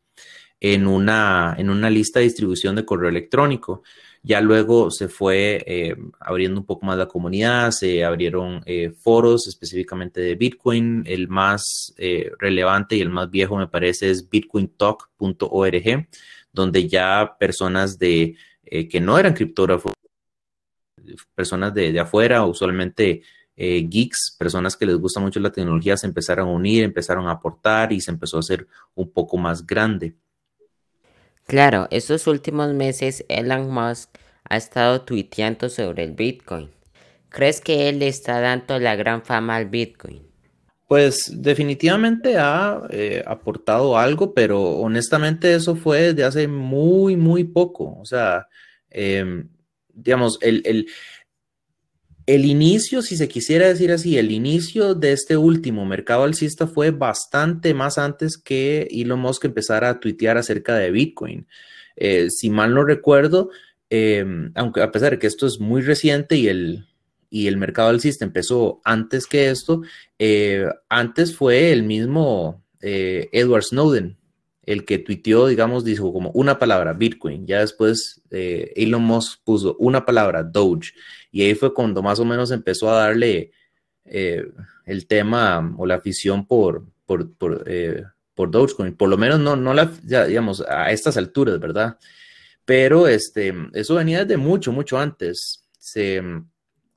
en 0.61 0.85
una, 0.87 1.55
en 1.57 1.69
una 1.69 1.89
lista 1.89 2.19
de 2.19 2.25
distribución 2.25 2.75
de 2.75 2.85
correo 2.85 3.09
electrónico. 3.09 3.83
Ya 4.23 4.39
luego 4.39 4.91
se 4.91 5.07
fue 5.07 5.63
eh, 5.65 5.95
abriendo 6.19 6.59
un 6.59 6.65
poco 6.67 6.85
más 6.85 6.97
la 6.97 7.07
comunidad, 7.07 7.71
se 7.71 8.05
abrieron 8.05 8.61
eh, 8.67 8.91
foros 8.91 9.47
específicamente 9.47 10.21
de 10.21 10.35
Bitcoin. 10.35 11.03
El 11.07 11.27
más 11.27 11.93
eh, 11.97 12.31
relevante 12.37 12.95
y 12.95 13.01
el 13.01 13.09
más 13.09 13.31
viejo 13.31 13.57
me 13.57 13.67
parece 13.67 14.11
es 14.11 14.29
bitcointalk.org, 14.29 16.07
donde 16.53 16.87
ya 16.87 17.35
personas 17.39 17.97
de, 17.97 18.35
que 18.63 19.01
no 19.01 19.17
eran 19.17 19.33
criptógrafos, 19.33 19.93
personas 21.33 21.73
de, 21.73 21.91
de 21.91 21.99
afuera, 21.99 22.45
usualmente 22.45 23.23
geeks, 23.57 24.35
personas 24.39 24.75
que 24.75 24.85
les 24.87 24.95
gusta 24.95 25.19
mucho 25.19 25.39
la 25.39 25.51
tecnología, 25.51 25.97
se 25.97 26.07
empezaron 26.07 26.47
a 26.47 26.51
unir, 26.51 26.83
empezaron 26.83 27.27
a 27.27 27.31
aportar 27.31 27.91
y 27.93 28.01
se 28.01 28.11
empezó 28.11 28.37
a 28.37 28.41
hacer 28.41 28.67
un 28.95 29.11
poco 29.11 29.37
más 29.37 29.65
grande. 29.65 30.15
Claro, 31.47 31.87
estos 31.91 32.27
últimos 32.27 32.73
meses 32.73 33.25
Elon 33.27 33.69
Musk 33.69 34.09
ha 34.49 34.57
estado 34.57 35.01
tuiteando 35.01 35.69
sobre 35.69 36.03
el 36.03 36.11
Bitcoin. 36.13 36.69
¿Crees 37.29 37.61
que 37.61 37.89
él 37.89 37.99
le 37.99 38.07
está 38.07 38.41
dando 38.41 38.77
la 38.79 38.95
gran 38.95 39.23
fama 39.23 39.55
al 39.55 39.69
Bitcoin? 39.69 40.21
Pues 40.87 41.31
definitivamente 41.33 42.37
ha 42.37 42.81
eh, 42.89 43.23
aportado 43.25 43.97
algo, 43.97 44.33
pero 44.33 44.61
honestamente 44.61 45.53
eso 45.53 45.75
fue 45.75 46.13
desde 46.13 46.25
hace 46.25 46.47
muy, 46.49 47.15
muy 47.15 47.45
poco. 47.45 47.97
O 47.97 48.05
sea, 48.05 48.45
em, 48.89 49.47
digamos, 49.93 50.37
el, 50.41 50.61
el 50.65 50.87
inicio, 52.27 53.01
si 53.01 53.17
se 53.17 53.27
quisiera 53.27 53.67
decir 53.67 53.91
así, 53.91 54.17
el 54.17 54.31
inicio 54.31 54.95
de 54.95 55.11
este 55.11 55.37
último 55.37 55.85
mercado 55.85 56.23
alcista 56.23 56.67
fue 56.67 56.91
bastante 56.91 57.73
más 57.73 57.97
antes 57.97 58.37
que 58.37 58.87
Elon 58.91 59.19
Musk 59.19 59.45
empezara 59.45 59.89
a 59.89 59.99
tuitear 59.99 60.37
acerca 60.37 60.75
de 60.75 60.91
Bitcoin. 60.91 61.47
Eh, 61.95 62.29
si 62.29 62.49
mal 62.49 62.73
no 62.73 62.83
recuerdo, 62.83 63.49
em, 63.89 64.51
aunque 64.55 64.81
a 64.81 64.91
pesar 64.91 65.11
de 65.11 65.19
que 65.19 65.27
esto 65.27 65.47
es 65.47 65.59
muy 65.59 65.81
reciente 65.81 66.35
y 66.37 66.47
el, 66.47 66.87
y 67.29 67.47
el 67.47 67.57
mercado 67.57 67.89
alcista 67.89 68.25
empezó 68.25 68.81
antes 68.83 69.25
que 69.25 69.49
esto, 69.49 69.81
eh, 70.19 70.65
antes 70.89 71.35
fue 71.35 71.71
el 71.71 71.83
mismo 71.83 72.63
eh, 72.81 73.29
Edward 73.31 73.63
Snowden 73.63 74.17
el 74.63 74.85
que 74.85 74.99
tuiteó, 74.99 75.47
digamos, 75.47 75.83
dijo 75.83 76.13
como 76.13 76.29
una 76.31 76.59
palabra, 76.59 76.93
Bitcoin. 76.93 77.47
Ya 77.47 77.59
después 77.59 78.21
Elon 78.29 79.01
Musk 79.01 79.41
puso 79.43 79.75
una 79.77 80.05
palabra, 80.05 80.43
Doge. 80.43 80.93
Y 81.31 81.43
ahí 81.43 81.55
fue 81.55 81.73
cuando 81.73 82.01
más 82.01 82.19
o 82.19 82.25
menos 82.25 82.51
empezó 82.51 82.89
a 82.89 83.07
darle 83.07 83.51
eh, 84.05 84.45
el 84.85 85.07
tema 85.07 85.73
o 85.77 85.85
la 85.85 85.95
afición 85.95 86.45
por, 86.45 86.85
por, 87.05 87.33
por, 87.35 87.63
eh, 87.67 88.03
por, 88.33 88.51
Dogecoin. 88.51 88.95
Por 88.95 89.09
lo 89.09 89.17
menos 89.17 89.39
no, 89.39 89.55
no 89.55 89.73
la, 89.73 89.91
digamos, 90.27 90.61
a 90.67 90.91
estas 90.91 91.17
alturas, 91.17 91.59
¿verdad? 91.59 91.97
Pero 92.65 93.07
este, 93.07 93.53
eso 93.73 93.95
venía 93.95 94.25
desde 94.25 94.37
mucho, 94.37 94.71
mucho 94.71 94.99
antes. 94.99 95.65
Se, 95.77 96.21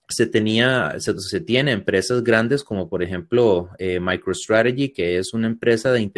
se 0.08 0.26
tenía, 0.26 0.94
se, 0.98 1.40
tiene 1.40 1.72
empresas 1.72 2.22
grandes 2.22 2.62
como 2.62 2.88
por 2.88 3.02
ejemplo 3.02 3.70
eh, 3.78 4.00
MicroStrategy, 4.00 4.90
que 4.90 5.18
es 5.18 5.32
una 5.32 5.46
empresa 5.46 5.92
de, 5.92 6.10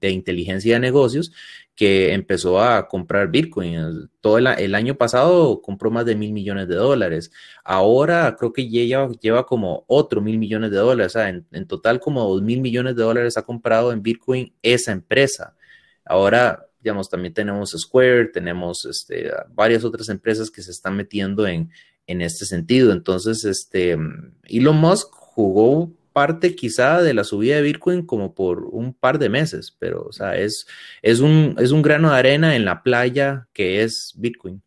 de, 0.00 0.10
inteligencia 0.10 0.74
de 0.74 0.80
negocios 0.80 1.32
que 1.74 2.12
empezó 2.12 2.60
a 2.60 2.88
comprar 2.88 3.30
Bitcoin. 3.30 4.10
Todo 4.20 4.38
el, 4.38 4.74
año 4.74 4.96
pasado 4.96 5.60
compró 5.62 5.90
más 5.90 6.06
de 6.06 6.14
mil 6.14 6.32
millones 6.32 6.68
de 6.68 6.76
dólares. 6.76 7.30
Ahora 7.64 8.36
creo 8.38 8.52
que 8.52 8.68
lleva, 8.68 9.10
lleva 9.20 9.46
como 9.46 9.84
otro 9.86 10.20
mil 10.20 10.38
millones 10.38 10.70
de 10.70 10.78
dólares. 10.78 11.14
En, 11.16 11.66
total 11.66 12.00
como 12.00 12.24
dos 12.24 12.42
mil 12.42 12.60
millones 12.60 12.96
de 12.96 13.02
dólares 13.02 13.36
ha 13.36 13.42
comprado 13.42 13.92
en 13.92 14.02
Bitcoin 14.02 14.52
esa 14.62 14.92
empresa. 14.92 15.56
Ahora, 16.04 16.66
digamos, 16.82 17.08
también 17.08 17.34
tenemos 17.34 17.70
Square, 17.70 18.26
tenemos 18.26 18.84
este, 18.86 19.30
varias 19.50 19.84
otras 19.84 20.08
empresas 20.08 20.50
que 20.50 20.62
se 20.62 20.70
están 20.70 20.96
metiendo 20.96 21.46
en, 21.46 21.70
en 22.06 22.20
este 22.20 22.44
sentido. 22.46 22.92
Entonces, 22.92 23.44
este, 23.44 23.96
Elon 24.44 24.76
Musk 24.76 25.08
jugó 25.10 25.92
parte 26.12 26.54
quizá 26.54 27.02
de 27.02 27.14
la 27.14 27.24
subida 27.24 27.56
de 27.56 27.62
Bitcoin 27.62 28.04
como 28.04 28.34
por 28.34 28.64
un 28.64 28.92
par 28.92 29.18
de 29.18 29.28
meses, 29.28 29.76
pero 29.78 30.02
o 30.02 30.12
sea, 30.12 30.36
es, 30.36 30.66
es, 31.02 31.20
un, 31.20 31.54
es 31.58 31.70
un 31.70 31.82
grano 31.82 32.10
de 32.10 32.18
arena 32.18 32.56
en 32.56 32.64
la 32.64 32.82
playa 32.82 33.48
que 33.52 33.82
es 33.82 34.12
Bitcoin. 34.16 34.62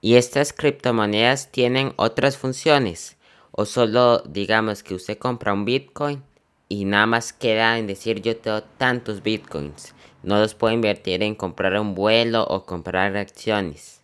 ¿Y 0.00 0.14
estas 0.14 0.52
criptomonedas 0.52 1.52
tienen 1.52 1.92
otras 1.96 2.36
funciones? 2.36 3.16
¿O 3.50 3.66
solo 3.66 4.22
digamos 4.26 4.82
que 4.82 4.94
usted 4.94 5.18
compra 5.18 5.52
un 5.52 5.64
Bitcoin 5.64 6.22
y 6.68 6.84
nada 6.84 7.06
más 7.06 7.32
queda 7.32 7.78
en 7.78 7.86
decir 7.86 8.22
yo 8.22 8.36
tengo 8.36 8.62
tantos 8.62 9.22
Bitcoins? 9.22 9.94
No 10.22 10.38
los 10.38 10.54
puedo 10.54 10.74
invertir 10.74 11.22
en 11.22 11.34
comprar 11.34 11.78
un 11.78 11.94
vuelo 11.94 12.44
o 12.44 12.64
comprar 12.64 13.16
acciones. 13.16 13.99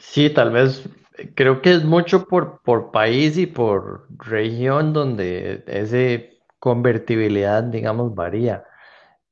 Sí, 0.00 0.30
tal 0.30 0.50
vez 0.52 0.88
creo 1.34 1.60
que 1.62 1.72
es 1.74 1.84
mucho 1.84 2.26
por, 2.26 2.62
por 2.62 2.90
país 2.90 3.36
y 3.38 3.46
por 3.46 4.06
región 4.18 4.92
donde 4.92 5.62
ese 5.66 6.40
convertibilidad, 6.58 7.62
digamos, 7.62 8.14
varía. 8.14 8.64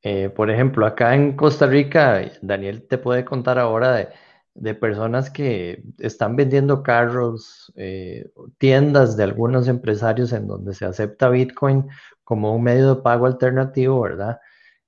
Eh, 0.02 0.30
por 0.30 0.50
ejemplo, 0.50 0.86
acá 0.86 1.14
en 1.16 1.36
Costa 1.36 1.66
Rica, 1.66 2.22
Daniel 2.42 2.86
te 2.88 2.98
puede 2.98 3.24
contar 3.26 3.58
ahora 3.58 3.94
de, 3.94 4.08
de 4.54 4.74
personas 4.76 5.30
que 5.30 5.84
están 5.98 6.36
vendiendo 6.36 6.82
carros, 6.84 7.72
eh, 7.76 8.30
tiendas 8.58 9.16
de 9.16 9.24
algunos 9.24 9.68
empresarios 9.68 10.32
en 10.34 10.48
donde 10.48 10.74
se 10.74 10.86
acepta 10.86 11.30
Bitcoin 11.30 11.88
como 12.24 12.54
un 12.56 12.64
medio 12.64 12.96
de 12.96 13.02
pago 13.02 13.26
alternativo, 13.26 14.02
¿verdad? 14.02 14.40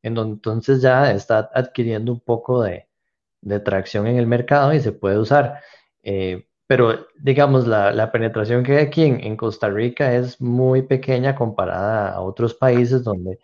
En 0.03 0.15
donde 0.15 0.35
entonces 0.35 0.83
ya 0.83 1.13
está 1.13 1.51
adquiriendo 1.55 2.13
un 2.13 2.21
poco 2.21 2.63
de, 2.65 2.89
de 3.43 3.61
tracción 3.61 4.07
en 4.07 4.17
el 4.17 4.27
mercado 4.27 4.73
y 4.75 4.81
se 4.81 4.93
puede 4.93 5.19
usar. 5.19 5.61
Eh, 6.03 6.47
pero 6.67 7.09
digamos, 7.19 7.67
la, 7.67 8.13
penetración 8.13 8.63
que 8.63 8.79
hay 8.79 8.85
aquí 8.87 9.03
en, 9.03 9.37
Costa 9.37 9.69
Rica 9.69 10.15
es 10.15 10.41
muy 10.41 10.83
pequeña 10.83 11.35
comparada 11.35 12.11
a 12.13 12.21
otros 12.21 12.55
países 12.55 13.03
donde 13.03 13.41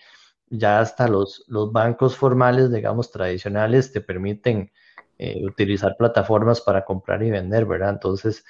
ya 0.48 0.78
hasta 0.80 1.08
los, 1.08 1.44
los 1.48 1.72
bancos 1.72 2.16
formales, 2.16 2.72
digamos, 2.72 3.10
tradicionales, 3.10 3.92
te 3.92 4.00
permiten 4.00 4.70
eh, 5.18 5.44
utilizar 5.44 5.96
plataformas 5.96 6.60
para 6.60 6.84
comprar 6.84 7.22
y 7.24 7.30
vender, 7.32 7.66
¿verdad? 7.66 7.90
Entonces, 7.90 8.44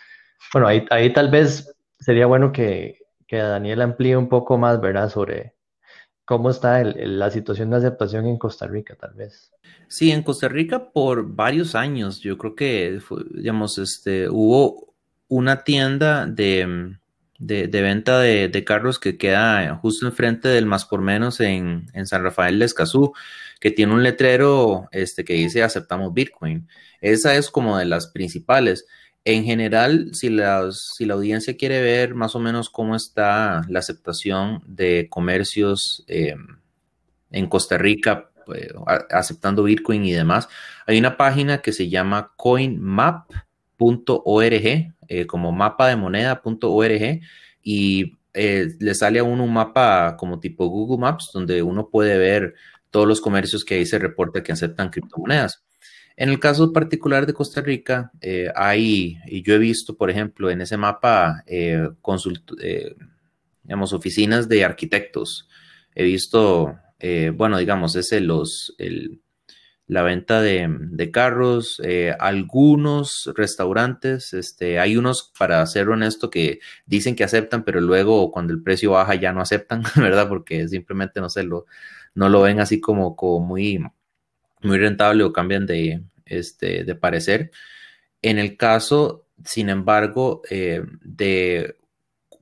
bueno, 0.52 0.68
ahí, 0.68 0.84
ahí 0.90 1.12
tal 1.12 1.30
vez 1.30 1.74
sería 1.98 2.26
bueno 2.26 2.52
que, 2.52 2.98
que 3.26 3.38
Daniel 3.38 3.80
amplíe 3.82 4.16
un 4.16 4.28
poco 4.28 4.58
más, 4.58 4.80
¿verdad? 4.80 5.08
Sobre 5.08 5.55
cómo 6.26 6.50
está 6.50 6.82
la 6.82 7.30
situación 7.30 7.70
de 7.70 7.76
aceptación 7.76 8.26
en 8.26 8.36
Costa 8.36 8.66
Rica, 8.66 8.96
tal 8.96 9.14
vez. 9.14 9.52
Sí, 9.88 10.10
en 10.10 10.22
Costa 10.22 10.48
Rica 10.48 10.90
por 10.90 11.34
varios 11.34 11.74
años, 11.74 12.20
yo 12.20 12.36
creo 12.36 12.54
que, 12.54 13.00
digamos, 13.30 13.78
este, 13.78 14.28
hubo 14.28 14.92
una 15.28 15.62
tienda 15.62 16.26
de, 16.26 16.98
venta 17.38 18.18
de, 18.18 18.64
carros 18.64 18.98
que 18.98 19.16
queda 19.16 19.76
justo 19.76 20.06
enfrente 20.06 20.48
del 20.48 20.66
Más 20.66 20.84
por 20.84 21.00
Menos 21.00 21.40
en, 21.40 21.86
San 22.04 22.24
Rafael 22.24 22.58
de 22.58 22.64
Escazú, 22.64 23.12
que 23.60 23.70
tiene 23.70 23.94
un 23.94 24.02
letrero 24.02 24.88
este, 24.90 25.24
que 25.24 25.34
dice 25.34 25.62
aceptamos 25.62 26.12
Bitcoin. 26.12 26.68
Esa 27.00 27.36
es 27.36 27.50
como 27.50 27.78
de 27.78 27.84
las 27.84 28.08
principales. 28.08 28.86
En 29.28 29.42
general, 29.42 30.10
si 30.12 30.30
la, 30.30 30.70
audiencia 31.10 31.56
quiere 31.56 31.82
ver 31.82 32.14
más 32.14 32.36
o 32.36 32.38
menos 32.38 32.70
cómo 32.70 32.94
está 32.94 33.62
la 33.68 33.80
aceptación 33.80 34.62
de 34.68 35.08
comercios 35.10 36.04
eh, 36.06 36.36
en 37.32 37.48
Costa 37.48 37.76
Rica 37.76 38.30
pues, 38.44 38.68
aceptando 39.10 39.64
Bitcoin 39.64 40.04
y 40.04 40.12
demás. 40.12 40.48
Hay 40.86 40.96
una 40.96 41.16
página 41.16 41.58
que 41.58 41.72
se 41.72 41.88
llama 41.88 42.34
coinmap.org, 42.36 43.26
eh, 45.08 45.26
como 45.26 45.50
mapa 45.50 45.88
de 45.88 45.96
moneda.org, 45.96 47.20
y 47.64 48.16
eh, 48.32 48.68
le 48.78 48.94
sale 48.94 49.18
a 49.18 49.24
uno 49.24 49.42
un 49.42 49.52
mapa 49.52 50.16
como 50.16 50.38
tipo 50.38 50.68
Google 50.68 50.98
Maps 50.98 51.30
donde 51.34 51.62
uno 51.62 51.88
puede 51.88 52.16
ver 52.16 52.54
todos 52.92 53.08
los 53.08 53.20
comercios 53.20 53.64
que 53.64 53.74
ahí 53.74 53.86
se 53.86 53.98
reporta 53.98 54.44
que 54.44 54.52
aceptan 54.52 54.90
criptomonedas. 54.90 55.65
En 56.16 56.30
el 56.30 56.40
caso 56.40 56.72
particular 56.72 57.26
de 57.26 57.34
Costa 57.34 57.60
Rica, 57.60 58.10
eh, 58.20 58.50
hay, 58.54 59.18
y 59.26 59.42
yo 59.42 59.54
he 59.54 59.58
visto, 59.58 59.96
por 59.96 60.10
ejemplo, 60.10 60.50
en 60.50 60.62
ese 60.62 60.76
mapa, 60.76 61.44
eh, 61.46 61.88
digamos, 63.62 63.92
oficinas 63.92 64.48
de 64.48 64.64
arquitectos. 64.64 65.48
He 65.94 66.04
visto, 66.04 66.78
bueno, 67.34 67.58
digamos, 67.58 67.96
ese 67.96 68.20
los, 68.20 68.74
el, 68.78 69.20
la 69.86 70.02
venta 70.02 70.42
de, 70.42 71.10
carros, 71.12 71.80
eh, 71.84 72.14
algunos 72.18 73.30
restaurantes, 73.36 74.34
este, 74.34 74.80
hay 74.80 74.96
unos, 74.96 75.32
para 75.38 75.64
ser 75.66 75.88
honesto, 75.88 76.28
que 76.28 76.58
dicen 76.86 77.14
que 77.14 77.24
aceptan, 77.24 77.64
pero 77.64 77.80
luego 77.80 78.32
cuando 78.32 78.52
el 78.52 78.62
precio 78.62 78.92
baja 78.92 79.14
ya 79.14 79.32
no 79.32 79.40
aceptan, 79.40 79.82
¿verdad? 79.96 80.28
Porque 80.28 80.66
simplemente 80.68 81.20
no 81.20 81.28
se 81.30 81.44
lo, 81.44 81.66
no 82.14 82.28
lo 82.28 82.42
ven 82.42 82.58
así 82.60 82.80
como, 82.80 83.14
como 83.16 83.46
muy, 83.46 83.78
muy 84.62 84.78
rentable 84.78 85.24
o 85.24 85.32
cambian 85.32 85.66
de, 85.66 86.02
este, 86.24 86.84
de 86.84 86.94
parecer. 86.94 87.50
En 88.22 88.38
el 88.38 88.56
caso, 88.56 89.26
sin 89.44 89.68
embargo, 89.68 90.42
eh, 90.50 90.82
de 91.02 91.76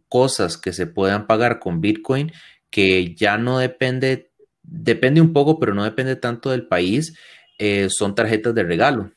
cosas 0.08 0.56
que 0.56 0.72
se 0.72 0.86
puedan 0.86 1.26
pagar 1.26 1.58
con 1.58 1.80
Bitcoin, 1.80 2.32
que 2.70 3.14
ya 3.14 3.36
no 3.38 3.58
depende, 3.58 4.30
depende 4.62 5.20
un 5.20 5.32
poco, 5.32 5.58
pero 5.58 5.74
no 5.74 5.84
depende 5.84 6.16
tanto 6.16 6.50
del 6.50 6.66
país, 6.66 7.16
eh, 7.58 7.88
son 7.90 8.14
tarjetas 8.14 8.54
de 8.54 8.62
regalo. 8.62 9.10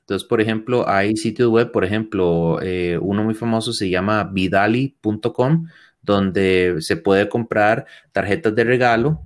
Entonces, 0.00 0.26
por 0.26 0.40
ejemplo, 0.40 0.88
hay 0.88 1.16
sitios 1.16 1.50
web, 1.50 1.70
por 1.70 1.84
ejemplo, 1.84 2.60
eh, 2.62 2.98
uno 2.98 3.24
muy 3.24 3.34
famoso 3.34 3.74
se 3.74 3.90
llama 3.90 4.24
vidali.com, 4.24 5.66
donde 6.00 6.76
se 6.80 6.96
puede 6.96 7.28
comprar 7.28 7.84
tarjetas 8.12 8.54
de 8.54 8.64
regalo 8.64 9.20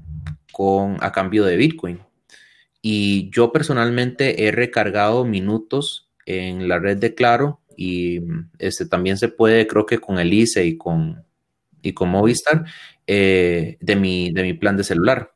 con, 0.51 0.97
a 1.01 1.13
cambio 1.13 1.45
de 1.45 1.57
Bitcoin. 1.57 2.01
Y 2.83 3.31
yo 3.31 3.53
personalmente 3.53 4.45
he 4.45 4.51
recargado 4.51 5.25
minutos 5.25 6.09
en 6.27 6.69
la 6.69 6.81
red 6.81 6.99
de 6.99 7.15
Claro 7.15 7.61
y 7.77 8.21
este, 8.59 8.87
también 8.87 9.17
se 9.17 9.29
puede, 9.29 9.67
creo 9.67 9.87
que 9.87 9.99
con 9.99 10.19
el 10.19 10.33
ICE 10.33 10.67
y 10.67 10.77
con, 10.77 11.25
y 11.81 11.93
con 11.93 12.09
Movistar, 12.09 12.65
eh, 13.07 13.79
de, 13.81 13.97
mi, 13.97 14.33
de 14.33 14.43
mi 14.43 14.55
plan 14.55 14.77
de 14.77 14.85
celular. 14.85 15.33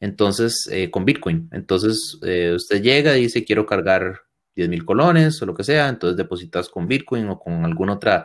Entonces, 0.00 0.68
eh, 0.70 0.90
con 0.90 1.04
Bitcoin. 1.04 1.48
Entonces, 1.52 2.18
eh, 2.22 2.52
usted 2.54 2.82
llega 2.82 3.16
y 3.16 3.22
dice, 3.22 3.44
quiero 3.44 3.66
cargar 3.66 4.22
10 4.54 4.68
mil 4.68 4.84
colones 4.84 5.40
o 5.42 5.46
lo 5.46 5.54
que 5.54 5.64
sea, 5.64 5.88
entonces 5.88 6.16
depositas 6.16 6.68
con 6.68 6.88
Bitcoin 6.88 7.28
o 7.28 7.38
con 7.38 7.64
alguna 7.64 7.94
otra 7.94 8.24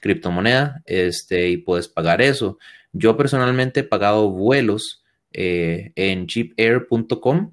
criptomoneda 0.00 0.82
este, 0.86 1.48
y 1.50 1.58
puedes 1.58 1.88
pagar 1.88 2.22
eso. 2.22 2.58
Yo 2.92 3.16
personalmente 3.16 3.80
he 3.80 3.84
pagado 3.84 4.30
vuelos 4.30 5.02
en 5.32 6.26
cheapair.com 6.26 7.52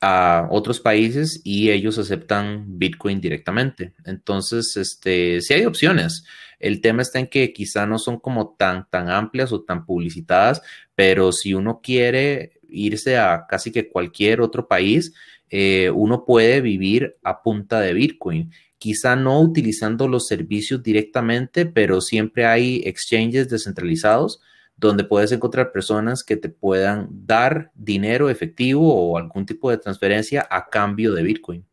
a 0.00 0.48
otros 0.50 0.80
países 0.80 1.40
y 1.44 1.70
ellos 1.70 1.98
aceptan 1.98 2.78
Bitcoin 2.78 3.20
directamente. 3.20 3.92
Entonces, 4.04 4.76
este, 4.76 5.40
hay 5.50 5.66
opciones. 5.66 6.24
El 6.58 6.80
tema 6.80 7.02
está 7.02 7.18
en 7.18 7.26
que 7.26 7.52
quizá 7.52 7.86
no 7.86 7.98
son 7.98 8.18
como 8.18 8.54
tan, 8.58 8.86
tan 8.90 9.10
amplias 9.10 9.52
o 9.52 9.62
tan 9.62 9.84
publicitadas, 9.84 10.62
pero 10.94 11.32
si 11.32 11.54
uno 11.54 11.80
quiere 11.82 12.52
irse 12.68 13.18
a 13.18 13.46
casi 13.48 13.72
que 13.72 13.90
cualquier 13.90 14.40
otro 14.40 14.68
país, 14.68 15.12
eh, 15.50 15.90
uno 15.90 16.24
puede 16.24 16.60
vivir 16.60 17.16
a 17.22 17.42
punta 17.42 17.80
de 17.80 17.92
Bitcoin. 17.92 18.52
Quizá 18.78 19.16
no 19.16 19.40
utilizando 19.40 20.08
los 20.08 20.26
servicios 20.26 20.82
directamente, 20.82 21.66
pero 21.66 22.00
siempre 22.00 22.46
hay 22.46 22.82
exchanges 22.86 23.50
descentralizados 23.50 24.40
donde 24.80 25.04
puedes 25.04 25.30
encontrar 25.30 25.72
personas 25.72 26.24
que 26.24 26.36
te 26.36 26.48
puedan 26.48 27.08
dar 27.10 27.70
dinero 27.74 28.30
efectivo 28.30 28.94
o 28.94 29.18
algún 29.18 29.44
tipo 29.44 29.70
de 29.70 29.76
transferencia 29.76 30.48
a 30.50 30.68
cambio 30.70 31.12
de 31.12 31.22
Bitcoin. 31.22 31.66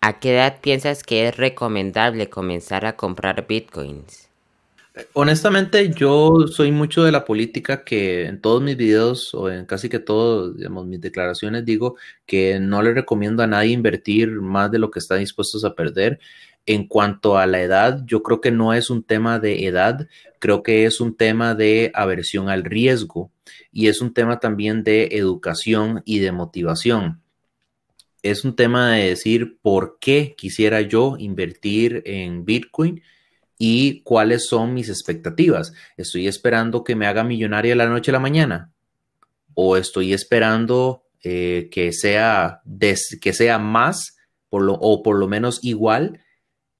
¿A 0.00 0.18
qué 0.18 0.34
edad 0.34 0.60
piensas 0.60 1.04
que 1.04 1.28
es 1.28 1.36
recomendable 1.36 2.28
comenzar 2.28 2.84
a 2.84 2.96
comprar 2.96 3.46
Bitcoins? 3.46 4.28
Honestamente, 5.12 5.92
yo 5.94 6.48
soy 6.48 6.72
mucho 6.72 7.04
de 7.04 7.12
la 7.12 7.24
política 7.24 7.84
que 7.84 8.26
en 8.26 8.40
todos 8.40 8.60
mis 8.60 8.76
videos 8.76 9.32
o 9.34 9.48
en 9.48 9.64
casi 9.64 9.88
que 9.88 10.00
todas 10.00 10.52
mis 10.84 11.00
declaraciones 11.00 11.64
digo 11.64 11.96
que 12.26 12.58
no 12.58 12.82
le 12.82 12.92
recomiendo 12.92 13.42
a 13.42 13.46
nadie 13.46 13.70
invertir 13.70 14.32
más 14.40 14.70
de 14.70 14.80
lo 14.80 14.90
que 14.90 14.98
está 14.98 15.14
dispuestos 15.14 15.64
a 15.64 15.74
perder. 15.76 16.18
En 16.66 16.86
cuanto 16.86 17.38
a 17.38 17.46
la 17.46 17.62
edad, 17.62 18.02
yo 18.06 18.22
creo 18.22 18.40
que 18.40 18.50
no 18.50 18.74
es 18.74 18.90
un 18.90 19.02
tema 19.02 19.38
de 19.38 19.66
edad, 19.66 20.06
creo 20.38 20.62
que 20.62 20.84
es 20.84 21.00
un 21.00 21.16
tema 21.16 21.54
de 21.54 21.90
aversión 21.94 22.48
al 22.48 22.64
riesgo 22.64 23.30
y 23.72 23.88
es 23.88 24.00
un 24.00 24.12
tema 24.12 24.40
también 24.40 24.84
de 24.84 25.08
educación 25.12 26.02
y 26.04 26.18
de 26.18 26.32
motivación. 26.32 27.22
Es 28.22 28.44
un 28.44 28.54
tema 28.54 28.92
de 28.92 29.08
decir 29.08 29.58
por 29.62 29.98
qué 30.00 30.34
quisiera 30.36 30.82
yo 30.82 31.16
invertir 31.18 32.02
en 32.04 32.44
Bitcoin 32.44 33.02
y 33.58 34.02
cuáles 34.02 34.46
son 34.46 34.74
mis 34.74 34.88
expectativas. 34.88 35.72
¿Estoy 35.96 36.26
esperando 36.26 36.84
que 36.84 36.96
me 36.96 37.06
haga 37.06 37.24
millonaria 37.24 37.74
la 37.74 37.88
noche 37.88 38.10
a 38.10 38.14
la 38.14 38.20
mañana? 38.20 38.72
¿O 39.54 39.76
estoy 39.76 40.12
esperando 40.12 41.04
eh, 41.22 41.68
que, 41.70 41.92
sea 41.92 42.62
que 43.20 43.32
sea 43.32 43.58
más 43.58 44.16
o 44.48 45.02
por 45.02 45.18
lo 45.18 45.28
menos 45.28 45.60
igual 45.62 46.20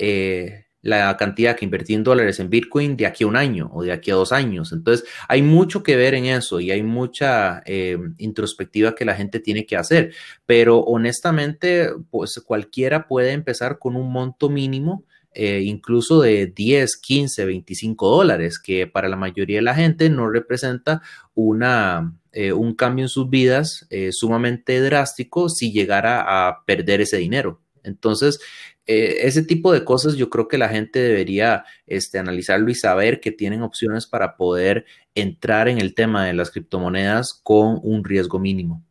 eh, 0.01 0.65
la 0.83 1.15
cantidad 1.19 1.55
que 1.55 1.67
invertí 1.67 1.93
en 1.93 2.03
dólares 2.03 2.41
en 2.41 2.49
Bitcoin 2.49 2.97
de 2.97 3.05
aquí 3.05 3.25
a 3.25 3.27
un 3.27 3.37
año 3.37 3.71
o 3.75 3.83
de 3.83 3.93
aquí 3.93 4.11
a 4.11 4.15
dos 4.15 4.33
años? 4.33 4.73
Entonces, 4.73 5.07
hay 5.29 5.43
mucho 5.43 5.83
que 5.83 5.95
ver 5.95 6.15
en 6.15 6.25
eso 6.25 6.59
y 6.59 6.71
hay 6.71 6.83
mucha 6.83 7.63
eh, 7.67 7.99
introspectiva 8.17 8.95
que 8.95 9.05
la 9.05 9.15
gente 9.15 9.41
tiene 9.41 9.67
que 9.67 9.77
hacer. 9.77 10.15
Pero 10.47 10.79
honestamente, 10.79 11.91
pues 12.11 12.41
cualquiera 12.47 13.07
puede 13.07 13.33
empezar 13.33 13.79
con 13.79 13.95
un 13.95 14.11
monto 14.11 14.49
mínimo 14.49 15.05
eh, 15.35 15.61
incluso 15.61 16.23
de 16.23 16.47
10, 16.47 16.97
15, 16.97 17.45
25 17.45 18.09
dólares, 18.09 18.59
que 18.59 18.87
para 18.87 19.09
la 19.11 19.17
mayoría 19.17 19.59
de 19.59 19.63
la 19.63 19.75
gente 19.75 20.09
no 20.09 20.31
representa 20.31 21.03
una, 21.35 22.17
un 22.57 22.75
cambio 22.75 23.05
en 23.05 23.09
sus 23.11 23.29
vidas 23.29 23.87
sumamente 24.11 24.81
drástico 24.81 25.49
si 25.51 25.73
llegara 25.73 26.49
a 26.49 26.65
perder 26.65 27.03
ese 27.03 27.19
dinero. 27.19 27.61
Entonces, 27.85 28.41
ese 28.87 29.45
tipo 29.45 29.73
de 29.73 29.85
cosas 29.85 30.17
yo 30.17 30.31
creo 30.31 30.49
que 30.49 30.59
la 30.59 30.69
gente 30.69 30.99
debería 30.99 31.65
este, 31.87 32.19
analizarlo 32.19 32.71
y 32.71 32.75
saber 32.75 33.21
que 33.21 33.31
tienen 33.31 33.63
opciones 33.63 34.07
para 34.07 34.37
poder 34.37 34.85
entrar 35.15 35.69
en 35.69 35.79
el 35.79 35.95
tema 35.95 36.27
de 36.27 36.33
las 36.33 36.51
criptomonedas 36.51 37.35
con 37.43 37.79
un 37.83 38.05
riesgo 38.05 38.39
mínimo. 38.39 38.83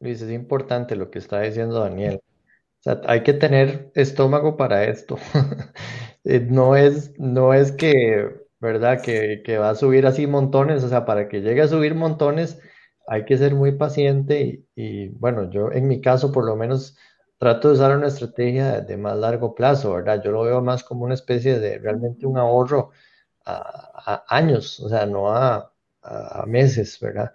Luis, 0.00 0.22
es 0.22 0.30
importante 0.30 0.94
lo 0.94 1.10
que 1.10 1.18
está 1.18 1.40
diciendo 1.40 1.80
Daniel 1.80 2.20
hay 3.06 3.22
que 3.22 3.34
tener 3.34 3.90
estómago 3.94 4.56
para 4.56 4.84
esto. 4.84 5.16
Eh, 6.24 6.40
no 6.40 6.76
es, 6.76 7.18
no 7.18 7.54
es 7.54 7.72
que, 7.72 8.28
¿verdad? 8.60 9.00
Que, 9.00 9.56
va 9.56 9.70
a 9.70 9.74
subir 9.76 10.04
así 10.04 10.26
montones, 10.26 10.84
o 10.84 10.88
sea, 10.88 11.06
para 11.06 11.26
que 11.28 11.40
llegue 11.40 11.62
a 11.62 11.68
subir 11.68 11.94
montones 11.94 12.60
hay 13.06 13.24
que 13.24 13.38
ser 13.38 13.54
muy 13.54 13.72
paciente 13.72 14.64
y, 14.74 15.08
bueno, 15.08 15.48
yo 15.50 15.72
en 15.72 15.88
mi 15.88 16.02
caso 16.02 16.30
por 16.30 16.44
lo 16.44 16.54
menos 16.56 16.98
trato 17.38 17.68
de 17.68 17.74
usar 17.74 17.96
una 17.96 18.08
estrategia 18.08 18.80
de 18.80 18.96
más 18.96 19.16
largo 19.16 19.54
plazo, 19.54 19.94
¿verdad? 19.94 20.22
Yo 20.22 20.32
lo 20.32 20.42
veo 20.42 20.60
más 20.62 20.84
como 20.84 21.04
una 21.04 21.14
especie 21.14 21.58
de 21.58 21.78
realmente 21.78 22.26
un 22.26 22.38
ahorro 22.38 22.90
a, 23.44 24.24
años, 24.28 24.80
o 24.80 24.88
sea, 24.88 25.06
no 25.06 25.30
a, 25.30 25.72
meses, 26.46 26.98
¿verdad? 27.00 27.32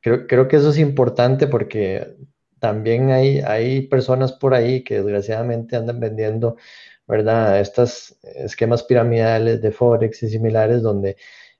Creo, 0.00 0.26
creo 0.26 0.48
que 0.48 0.56
eso 0.56 0.70
es 0.70 0.78
importante 0.78 1.46
porque 1.46 2.16
también 2.58 3.10
hay, 3.10 3.40
hay 3.40 3.82
personas 3.88 4.32
por 4.32 4.54
ahí 4.54 4.82
que 4.84 4.96
desgraciadamente 4.96 5.76
andan 5.76 6.00
vendiendo, 6.00 6.56
¿verdad? 7.06 7.60
Estos 7.60 8.18
esquemas 8.22 8.82
piramidales 8.84 9.60
de 9.62 9.72
Forex 9.72 10.22
y 10.22 10.30
similares 10.30 10.82
donde 10.82 11.16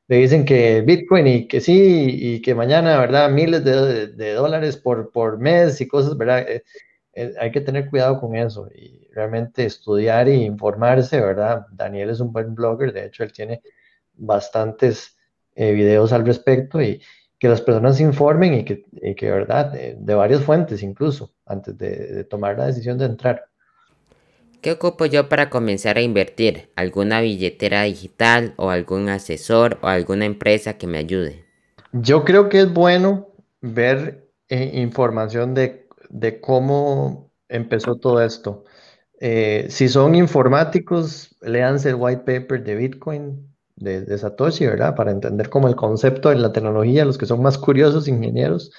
le 0.08 0.16
dicen 0.16 0.44
que 0.44 0.82
Bitcoin 0.82 1.26
y 1.26 1.48
que 1.48 1.60
sí, 1.60 2.06
y 2.08 2.42
que 2.42 2.54
mañana, 2.54 2.98
¿verdad? 2.98 3.30
Miles 3.30 3.64
de, 3.64 4.34
dólares 4.34 4.76
por, 4.76 5.10
por 5.12 5.38
mes 5.38 5.80
y 5.80 5.88
cosas, 5.88 6.16
¿verdad? 6.16 6.46
Eh, 7.14 7.22
eh, 7.22 7.34
hay 7.40 7.50
que 7.50 7.60
tener 7.60 7.90
cuidado 7.90 8.20
con 8.20 8.34
eso 8.36 8.68
y 8.74 9.08
realmente 9.12 9.64
estudiar 9.64 10.28
e 10.28 10.34
informarse, 10.34 11.20
¿verdad? 11.20 11.66
Daniel 11.72 12.10
es 12.10 12.20
un 12.20 12.32
buen 12.32 12.54
blogger, 12.54 12.92
de 12.92 13.06
hecho 13.06 13.22
él 13.22 13.32
tiene 13.32 13.62
bastantes 14.14 15.16
eh, 15.54 15.72
videos 15.72 16.12
al 16.12 16.26
respecto 16.26 16.80
y, 16.80 17.00
que 17.44 17.48
las 17.50 17.60
personas 17.60 17.98
se 17.98 18.02
informen 18.04 18.54
y 18.54 18.64
que, 18.64 18.86
y 19.02 19.14
que 19.14 19.30
¿verdad? 19.30 19.70
De, 19.70 20.14
varias 20.14 20.42
fuentes 20.42 20.82
incluso, 20.82 21.34
antes 21.44 21.76
de, 21.76 22.24
tomar 22.24 22.56
la 22.56 22.66
decisión 22.66 22.96
de 22.96 23.04
entrar. 23.04 23.44
¿Qué 24.62 24.72
ocupo 24.72 25.04
yo 25.04 25.28
para 25.28 25.50
comenzar 25.50 25.98
a 25.98 26.00
invertir? 26.00 26.70
¿Alguna 26.74 27.20
billetera 27.20 27.82
digital 27.82 28.54
o 28.56 28.70
algún 28.70 29.10
asesor 29.10 29.78
o 29.82 29.88
alguna 29.88 30.24
empresa 30.24 30.78
que 30.78 30.86
me 30.86 30.96
ayude? 30.96 31.44
Yo 31.92 32.24
creo 32.24 32.48
que 32.48 32.60
es 32.60 32.72
bueno 32.72 33.28
ver 33.60 34.30
eh, 34.48 34.70
información 34.74 35.52
de, 35.52 35.83
de, 36.14 36.40
cómo 36.40 37.32
empezó 37.48 37.96
todo 37.96 38.22
esto. 38.22 38.64
Eh, 39.20 39.66
si 39.70 39.88
son 39.88 40.14
informáticos, 40.14 41.36
léanse 41.40 41.90
el 41.90 41.96
white 41.96 42.22
paper 42.22 42.62
de 42.64 42.74
Bitcoin, 42.76 43.54
de, 43.76 44.18
Satoshi, 44.18 44.66
¿verdad? 44.66 44.94
Para 44.94 45.10
entender 45.10 45.50
como 45.50 45.68
el 45.68 45.76
concepto 45.76 46.28
de 46.30 46.36
la 46.36 46.52
tecnología, 46.52 47.04
los 47.04 47.18
que 47.18 47.26
son 47.26 47.42
más 47.42 47.58
curiosos, 47.58 48.08
ingenieros. 48.08 48.72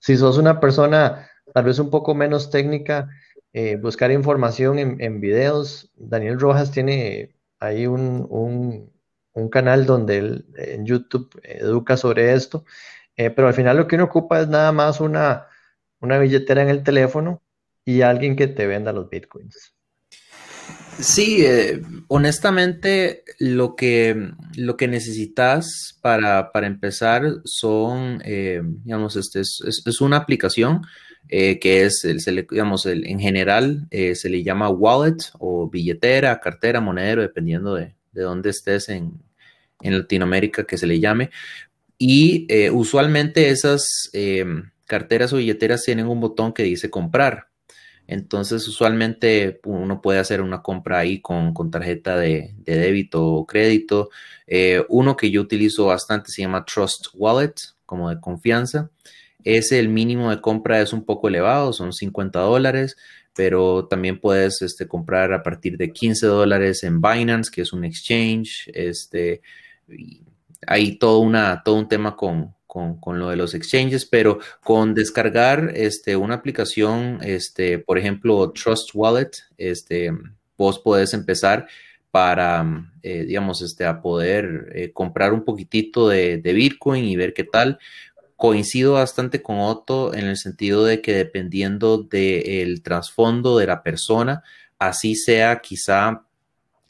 Si 0.00 0.16
sos 0.16 0.38
una 0.38 0.60
persona 0.60 1.28
tal 1.54 1.64
vez 1.64 1.78
un 1.78 1.90
poco 1.90 2.14
menos 2.14 2.50
técnica, 2.50 3.08
eh, 3.52 3.76
buscar 3.76 4.10
información 4.10 4.78
en, 4.78 5.20
videos. 5.20 5.90
Daniel 5.96 6.38
Rojas 6.40 6.70
tiene 6.70 7.34
ahí 7.60 7.86
un, 7.86 8.90
canal 9.50 9.86
donde 9.86 10.18
él 10.18 10.46
en 10.56 10.84
YouTube 10.84 11.30
educa 11.44 11.96
sobre 11.96 12.34
esto, 12.34 12.64
eh, 13.16 13.30
pero 13.30 13.48
al 13.48 13.54
final 13.54 13.76
lo 13.76 13.86
que 13.86 13.96
uno 13.96 14.04
ocupa 14.04 14.40
es 14.40 14.48
nada 14.48 14.72
más 14.72 15.00
una, 15.00 15.47
una 16.00 16.18
billetera 16.18 16.62
en 16.62 16.68
el 16.68 16.82
teléfono 16.82 17.42
y 17.84 18.02
alguien 18.02 18.36
que 18.36 18.48
te 18.48 18.66
venda 18.66 18.92
los 18.92 19.08
bitcoins. 19.08 19.74
Sí, 21.00 21.44
eh, 21.46 21.80
honestamente, 22.08 23.22
lo 23.38 23.76
que, 23.76 24.30
lo 24.56 24.76
que 24.76 24.88
necesitas 24.88 25.96
para, 26.02 26.50
empezar 26.54 27.22
son, 27.44 28.20
eh, 28.24 28.60
digamos, 28.64 29.14
este 29.14 29.40
es, 29.40 30.00
una 30.00 30.16
aplicación 30.16 30.82
eh, 31.28 31.60
que 31.60 31.84
es, 31.84 32.02
digamos, 32.50 32.84
el, 32.86 33.06
en 33.06 33.20
general 33.20 33.86
se 33.90 34.28
le 34.28 34.42
llama 34.42 34.70
wallet 34.70 35.18
o 35.38 35.70
billetera, 35.70 36.40
cartera, 36.40 36.80
monedero, 36.80 37.22
dependiendo 37.22 37.74
de, 37.74 37.94
de 38.10 38.22
dónde 38.22 38.50
estés 38.50 38.88
en, 38.88 39.12
en, 39.82 39.98
Latinoamérica 39.98 40.64
que 40.64 40.78
se 40.78 40.86
le 40.88 40.98
llame. 40.98 41.30
Y 41.96 42.48
usualmente 42.70 43.50
esas 43.50 44.10
carteras 44.88 45.32
o 45.32 45.36
billeteras 45.36 45.84
tienen 45.84 46.08
un 46.08 46.20
botón 46.20 46.52
que 46.52 46.64
dice 46.64 46.90
comprar. 46.90 47.48
Entonces, 48.08 48.66
usualmente 48.66 49.60
uno 49.64 50.00
puede 50.00 50.18
hacer 50.18 50.40
una 50.40 50.62
compra 50.62 50.98
ahí 50.98 51.20
con, 51.20 51.54
tarjeta 51.70 52.16
de, 52.16 52.54
débito 52.64 53.24
o 53.24 53.46
crédito. 53.46 54.08
Eh, 54.46 54.82
uno 54.88 55.14
que 55.14 55.30
yo 55.30 55.42
utilizo 55.42 55.86
bastante 55.86 56.30
se 56.30 56.42
llama 56.42 56.64
Trust 56.64 57.08
Wallet, 57.14 57.54
como 57.84 58.08
de 58.08 58.18
confianza. 58.18 58.90
Ese, 59.44 59.78
el 59.78 59.90
mínimo 59.90 60.30
de 60.30 60.40
compra 60.40 60.80
es 60.80 60.94
un 60.94 61.04
poco 61.04 61.28
elevado, 61.28 61.72
son 61.74 61.92
50 61.92 62.40
dólares, 62.40 62.96
pero 63.36 63.86
también 63.86 64.18
puedes 64.20 64.62
este, 64.62 64.88
comprar 64.88 65.32
a 65.34 65.42
partir 65.42 65.76
de 65.76 65.92
15 65.92 66.26
dólares 66.26 66.82
en 66.84 67.02
Binance, 67.02 67.50
que 67.50 67.60
es 67.62 67.74
un 67.74 67.84
exchange. 67.84 68.70
Este, 68.72 69.42
hay 70.66 70.98
todo, 70.98 71.20
una, 71.20 71.62
todo 71.62 71.74
un 71.76 71.88
tema 71.88 72.16
con, 72.16 72.54
con, 73.00 73.18
lo 73.18 73.30
de 73.30 73.36
los 73.36 73.54
exchanges, 73.54 74.04
pero 74.06 74.38
con 74.62 74.94
descargar 74.94 75.72
este, 75.74 76.16
una 76.16 76.34
aplicación, 76.34 77.18
este, 77.22 77.78
por 77.78 77.98
ejemplo, 77.98 78.52
Trust 78.52 78.90
Wallet, 78.94 79.30
este, 79.56 80.12
vos 80.56 80.78
podés 80.78 81.14
empezar 81.14 81.66
para, 82.10 82.90
eh, 83.02 83.24
digamos, 83.24 83.62
este, 83.62 83.84
a 83.84 84.00
poder 84.00 84.72
eh, 84.74 84.92
comprar 84.92 85.32
un 85.32 85.44
poquitito 85.44 86.08
de, 86.08 86.40
Bitcoin 86.42 87.04
y 87.04 87.16
ver 87.16 87.34
qué 87.34 87.44
tal. 87.44 87.78
Coincido 88.36 88.94
bastante 88.94 89.42
con 89.42 89.58
Otto 89.58 90.14
en 90.14 90.26
el 90.26 90.36
sentido 90.36 90.84
de 90.84 91.02
que 91.02 91.12
dependiendo 91.12 91.98
del 91.98 92.82
trasfondo 92.82 93.58
de 93.58 93.66
la 93.66 93.82
persona, 93.82 94.42
así 94.78 95.16
sea 95.16 95.60
quizá 95.60 96.24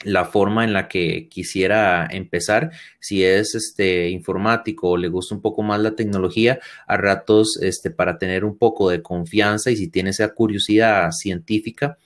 la 0.05 0.25
forma 0.25 0.65
en 0.65 0.73
la 0.73 0.89
que 0.89 1.29
quisiera 1.29 2.07
empezar. 2.11 2.71
Si 3.01 3.25
es 3.25 3.55
este 3.55 4.11
informático 4.11 4.91
o 4.91 4.97
le 4.97 5.09
gusta 5.09 5.35
un 5.35 5.43
poco 5.43 5.63
más 5.63 5.81
la 5.81 5.97
tecnología, 5.97 6.61
a 6.87 6.97
ratos 6.97 7.59
este, 7.61 7.91
para 7.91 8.19
tener 8.19 8.45
un 8.45 8.57
poco 8.57 8.91
de 8.91 9.03
confianza 9.03 9.71
y 9.71 9.77
si 9.77 9.89
tiene 9.89 10.11
esa 10.11 10.35
curiosidad 10.35 11.11
científica, 11.11 11.99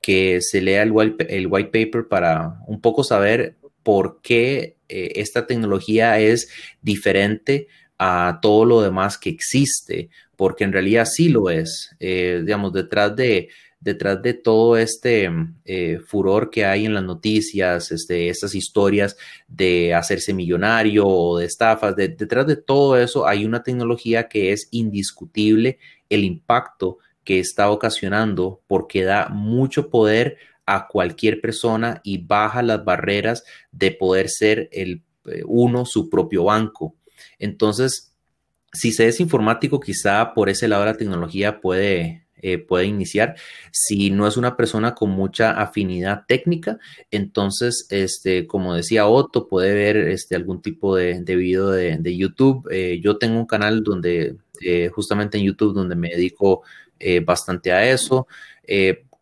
que 0.00 0.40
se 0.40 0.62
lea 0.62 0.82
el 0.82 0.92
white, 0.92 1.36
el 1.36 1.46
white 1.46 1.70
paper 1.70 2.08
para 2.08 2.60
un 2.66 2.80
poco 2.80 3.04
saber 3.04 3.56
por 3.82 4.20
qué 4.22 4.76
eh, 4.88 5.12
esta 5.16 5.46
tecnología 5.46 6.18
es 6.20 6.50
diferente 6.80 7.68
a 7.98 8.38
todo 8.40 8.64
lo 8.64 8.80
demás 8.80 9.18
que 9.18 9.28
existe, 9.28 10.08
porque 10.36 10.64
en 10.64 10.72
realidad 10.72 11.04
sí 11.04 11.28
lo 11.28 11.50
es. 11.50 11.94
Eh, 12.00 12.40
digamos, 12.44 12.72
detrás 12.72 13.14
de 13.14 13.50
detrás 13.80 14.22
de 14.22 14.34
todo 14.34 14.76
este 14.76 15.30
eh, 15.64 15.98
furor 16.06 16.50
que 16.50 16.66
hay 16.66 16.84
en 16.84 16.94
las 16.94 17.02
noticias, 17.02 17.90
este, 17.90 18.28
estas 18.28 18.54
historias 18.54 19.16
de 19.48 19.94
hacerse 19.94 20.34
millonario 20.34 21.06
o 21.06 21.38
de 21.38 21.46
estafas, 21.46 21.96
detrás 21.96 22.46
de 22.46 22.56
todo 22.56 22.98
eso 22.98 23.26
hay 23.26 23.44
una 23.44 23.62
tecnología 23.62 24.28
que 24.28 24.52
es 24.52 24.68
indiscutible 24.70 25.78
el 26.10 26.24
impacto 26.24 26.98
que 27.24 27.38
está 27.38 27.70
ocasionando 27.70 28.60
porque 28.66 29.02
da 29.02 29.28
mucho 29.28 29.88
poder 29.88 30.36
a 30.66 30.86
cualquier 30.86 31.40
persona 31.40 32.00
y 32.04 32.18
baja 32.18 32.62
las 32.62 32.84
barreras 32.84 33.44
de 33.72 33.90
poder 33.90 34.28
ser 34.28 34.68
el 34.72 35.02
eh, 35.26 35.42
uno 35.46 35.84
su 35.84 36.08
propio 36.08 36.44
banco. 36.44 36.94
Entonces, 37.38 38.14
si 38.72 38.92
se 38.92 39.08
es 39.08 39.20
informático, 39.20 39.80
quizá 39.80 40.32
por 40.34 40.48
ese 40.48 40.68
lado 40.68 40.84
la 40.84 40.96
tecnología 40.96 41.60
puede 41.60 42.26
eh, 42.42 42.58
puede 42.58 42.86
iniciar. 42.86 43.36
Si 43.70 44.10
no 44.10 44.26
es 44.26 44.36
una 44.36 44.56
persona 44.56 44.94
con 44.94 45.10
mucha 45.10 45.52
afinidad 45.52 46.24
técnica, 46.26 46.78
entonces, 47.10 47.86
este, 47.90 48.46
como 48.46 48.74
decía 48.74 49.06
Otto, 49.06 49.48
puede 49.48 49.74
ver 49.74 49.96
este, 49.96 50.36
algún 50.36 50.62
tipo 50.62 50.96
de, 50.96 51.22
video 51.22 51.70
de, 51.70 52.16
YouTube. 52.16 52.68
Eh, 52.70 53.00
yo 53.02 53.18
tengo 53.18 53.38
un 53.38 53.46
canal 53.46 53.82
donde, 53.82 54.36
eh, 54.60 54.90
justamente 54.92 55.38
en 55.38 55.44
YouTube, 55.44 55.74
donde 55.74 55.96
me 55.96 56.10
dedico 56.10 56.62
bastante 57.24 57.72
a 57.72 57.90
eso 57.90 58.26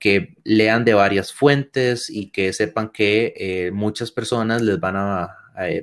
que 0.01 0.35
lean 0.43 0.85
de 0.85 0.95
varias 0.95 1.33
fuentes 1.33 2.11
y 2.11 2.31
que 2.31 2.53
sepan 2.53 2.89
que 2.89 3.71
muchas 3.73 4.11
personas 4.11 4.63
les 4.63 4.81
van 4.81 4.97
a, 4.97 5.29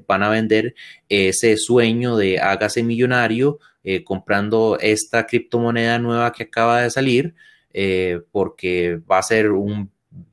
van 0.06 0.24
a 0.24 0.30
vender 0.30 0.76
ese 1.08 1.56
sueño 1.56 2.18
de 2.18 2.40
hágase 2.40 2.84
millonario 2.84 3.60
eh, 3.88 4.04
comprando 4.04 4.80
esta 4.82 5.28
criptomoneda 5.28 6.00
nueva 6.00 6.32
que 6.32 6.42
acaba 6.42 6.82
de 6.82 6.90
salir 6.90 7.36
eh, 7.72 8.20
porque 8.32 9.00
va 9.10 9.20
a 9.20 9.22
ser 9.22 9.52
un 9.52 9.92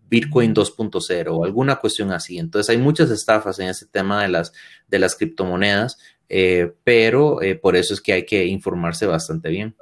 Bitcoin 0.08 0.54
2.0 0.54 1.26
o 1.28 1.44
alguna 1.44 1.76
cuestión 1.76 2.12
así. 2.12 2.38
Entonces 2.38 2.70
hay 2.70 2.78
muchas 2.78 3.10
estafas 3.10 3.58
en 3.58 3.68
este 3.68 3.84
tema 3.84 4.22
de 4.22 4.28
las, 4.28 4.54
de 4.88 4.98
las 4.98 5.16
criptomonedas, 5.16 5.98
eh, 6.30 6.72
pero 6.82 7.40
por 7.60 7.76
eso 7.76 7.92
es 7.92 8.00
que 8.00 8.14
hay 8.14 8.24
que 8.24 8.46
informarse 8.46 9.04
bastante 9.04 9.50
bien. 9.50 9.76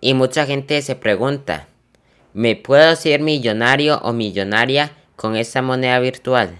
Y 0.00 0.14
mucha 0.14 0.46
gente 0.46 0.80
se 0.80 0.96
pregunta, 0.96 1.68
¿me 2.32 2.56
puedo 2.56 2.96
ser 2.96 3.20
millonario 3.20 3.98
o 3.98 4.14
millonaria 4.14 4.92
con 5.14 5.36
esta 5.36 5.60
moneda 5.60 5.98
virtual? 5.98 6.56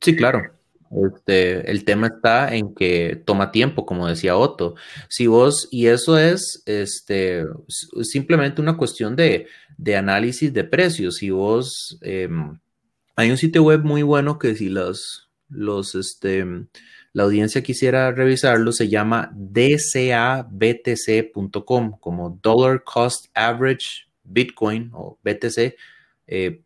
Sí, 0.00 0.16
claro. 0.16 0.57
Este, 0.90 1.70
el 1.70 1.84
tema 1.84 2.06
está 2.06 2.54
en 2.54 2.74
que 2.74 3.22
toma 3.24 3.52
tiempo, 3.52 3.84
como 3.84 4.08
decía 4.08 4.36
Otto. 4.36 4.74
Si 5.08 5.26
vos, 5.26 5.68
y 5.70 5.86
eso 5.86 6.18
es 6.18 6.62
este, 6.66 7.44
simplemente 8.02 8.62
una 8.62 8.76
cuestión 8.76 9.14
de, 9.16 9.46
análisis 9.96 10.52
de 10.52 10.64
precios. 10.64 11.16
Si 11.16 11.30
vos, 11.30 11.98
em, 12.00 12.58
hay 13.16 13.30
un 13.30 13.36
sitio 13.36 13.62
web 13.64 13.84
muy 13.84 14.02
bueno 14.02 14.38
que 14.38 14.54
si 14.54 14.68
los, 14.70 15.28
los, 15.48 15.94
este, 15.94 16.44
la 17.12 17.24
audiencia 17.24 17.62
quisiera 17.62 18.10
revisarlo, 18.12 18.72
se 18.72 18.88
llama 18.88 19.30
dcabtc.com, 19.34 20.48
como 22.00 22.38
Dollar 22.42 22.82
Cost 22.82 23.26
Average 23.34 24.08
Bitcoin 24.24 24.90
o 24.94 25.18
BTC.com, 25.22 25.74
eh, 26.26 26.62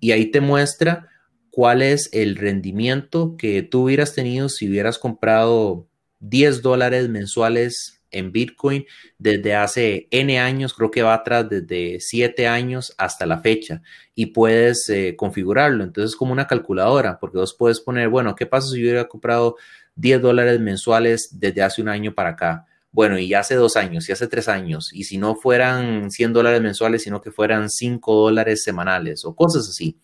y 0.00 0.12
ahí 0.12 0.30
te 0.30 0.40
muestra 0.40 1.08
cuál 1.56 1.80
es 1.80 2.10
el 2.12 2.36
rendimiento 2.36 3.34
que 3.38 3.62
tú 3.62 3.84
hubieras 3.84 4.14
tenido 4.14 4.50
si 4.50 4.68
hubieras 4.68 4.98
comprado 4.98 5.88
10 6.20 6.60
dólares 6.60 7.08
mensuales 7.08 8.02
en 8.10 8.30
Bitcoin 8.30 8.84
desde 9.16 9.54
hace 9.54 10.06
N 10.10 10.38
años, 10.38 10.74
creo 10.74 10.90
que 10.90 11.00
va 11.00 11.14
atrás 11.14 11.48
desde 11.48 11.98
7 11.98 12.46
años 12.46 12.94
hasta 12.98 13.24
la 13.24 13.38
fecha 13.38 13.80
y 14.14 14.26
puedes 14.26 14.86
eh, 14.90 15.14
configurarlo. 15.16 15.82
Entonces 15.82 16.10
es 16.10 16.16
como 16.16 16.30
una 16.30 16.46
calculadora 16.46 17.18
porque 17.18 17.38
vos 17.38 17.56
puedes 17.58 17.80
poner, 17.80 18.10
bueno, 18.10 18.34
¿qué 18.34 18.44
pasa 18.44 18.68
si 18.68 18.76
yo 18.76 18.82
hubiera 18.82 19.08
comprado 19.08 19.56
10 19.94 20.20
dólares 20.20 20.60
mensuales 20.60 21.40
desde 21.40 21.62
hace 21.62 21.80
un 21.80 21.88
año 21.88 22.14
para 22.14 22.30
acá? 22.30 22.66
Bueno, 22.92 23.18
y 23.18 23.32
hace 23.32 23.54
dos 23.54 23.76
años, 23.76 24.08
y 24.08 24.12
hace 24.12 24.26
tres 24.26 24.48
años, 24.48 24.90
y 24.90 25.04
si 25.04 25.18
no 25.18 25.36
fueran 25.36 26.10
100 26.10 26.32
dólares 26.32 26.62
mensuales, 26.62 27.02
sino 27.02 27.20
que 27.20 27.30
fueran 27.30 27.68
5 27.68 28.14
dólares 28.14 28.62
semanales 28.62 29.24
o 29.26 29.34
cosas 29.34 29.68
así 29.68 29.98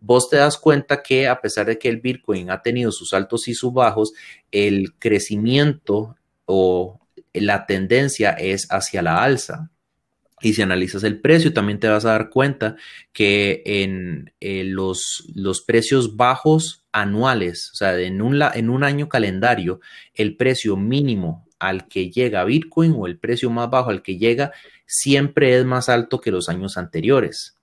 vos 0.00 0.28
te 0.28 0.36
das 0.36 0.58
cuenta 0.58 1.02
que 1.02 1.28
a 1.28 1.40
pesar 1.40 1.66
de 1.66 1.78
que 1.78 1.88
el 1.88 2.00
Bitcoin 2.00 2.50
ha 2.50 2.62
tenido 2.62 2.92
sus 2.92 3.12
altos 3.12 3.48
y 3.48 3.54
sus 3.54 3.72
bajos, 3.72 4.12
el 4.50 4.94
crecimiento 4.98 6.16
o 6.44 7.00
la 7.32 7.66
tendencia 7.66 8.30
es 8.30 8.66
hacia 8.70 9.02
la 9.02 9.22
alza. 9.22 9.70
Y 10.42 10.52
si 10.52 10.62
analizas 10.62 11.02
el 11.02 11.20
precio, 11.20 11.52
también 11.52 11.80
te 11.80 11.88
vas 11.88 12.04
a 12.04 12.10
dar 12.10 12.28
cuenta 12.28 12.76
que 13.12 13.62
en 13.64 14.32
los, 14.74 15.24
los, 15.34 15.62
precios 15.62 16.16
bajos 16.16 16.84
anuales, 16.92 17.70
o 17.72 17.76
sea, 17.76 17.98
en 17.98 18.20
un, 18.20 18.40
en 18.54 18.68
un 18.68 18.84
año 18.84 19.08
calendario, 19.08 19.80
el 20.14 20.36
precio 20.36 20.76
mínimo 20.76 21.46
al 21.58 21.88
que 21.88 22.10
llega 22.10 22.44
Bitcoin 22.44 22.94
o 22.96 23.06
el 23.06 23.18
precio 23.18 23.48
más 23.48 23.70
bajo 23.70 23.88
al 23.88 24.02
que 24.02 24.18
llega 24.18 24.52
siempre 24.84 25.58
es 25.58 25.64
más 25.64 25.88
alto 25.88 26.20
que 26.20 26.30
los 26.30 26.50
años 26.50 26.76
anteriores. 26.76 27.55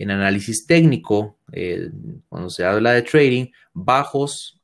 En 0.00 0.10
análisis 0.10 0.66
técnico, 0.66 1.38
eh, 1.52 1.90
cuando 2.30 2.48
se 2.48 2.64
habla 2.64 2.92
de 2.92 3.02
trading, 3.02 3.48
bajos 3.74 4.58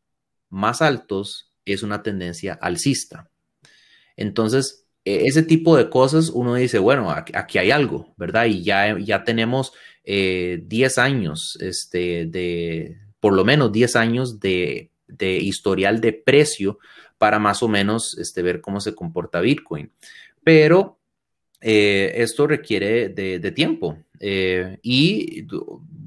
más 0.48 0.80
altos 0.80 1.52
es 1.66 1.82
una 1.82 2.02
tendencia 2.02 2.54
alcista. 2.54 3.28
Entonces, 4.16 4.86
e, 5.04 5.26
ese 5.26 5.42
tipo 5.42 5.76
de 5.76 5.90
cosas 5.90 6.30
uno 6.30 6.54
dice, 6.54 6.78
bueno, 6.78 7.10
aquí, 7.10 7.58
hay 7.58 7.70
algo, 7.70 8.14
¿verdad? 8.16 8.46
Y 8.46 8.62
ya, 8.62 8.98
ya 8.98 9.24
tenemos 9.24 9.72
10 10.04 10.06
eh, 10.06 11.00
años, 11.00 11.58
este, 11.60 12.24
de, 12.24 12.96
por 13.20 13.34
lo 13.34 13.44
menos 13.44 13.70
10 13.72 13.94
años 13.96 14.40
de, 14.40 14.90
historial 15.20 16.00
de 16.00 16.14
precio 16.14 16.78
para 17.18 17.38
más 17.38 17.62
o 17.62 17.68
menos 17.68 18.16
este, 18.18 18.40
ver 18.40 18.62
cómo 18.62 18.80
se 18.80 18.94
comporta 18.94 19.40
Bitcoin. 19.40 19.92
Pero 20.42 20.98
eh, 21.60 22.12
esto 22.16 22.46
requiere 22.46 23.08
de, 23.08 23.50
tiempo. 23.52 23.98
Eh, 24.18 24.78
y 24.82 25.46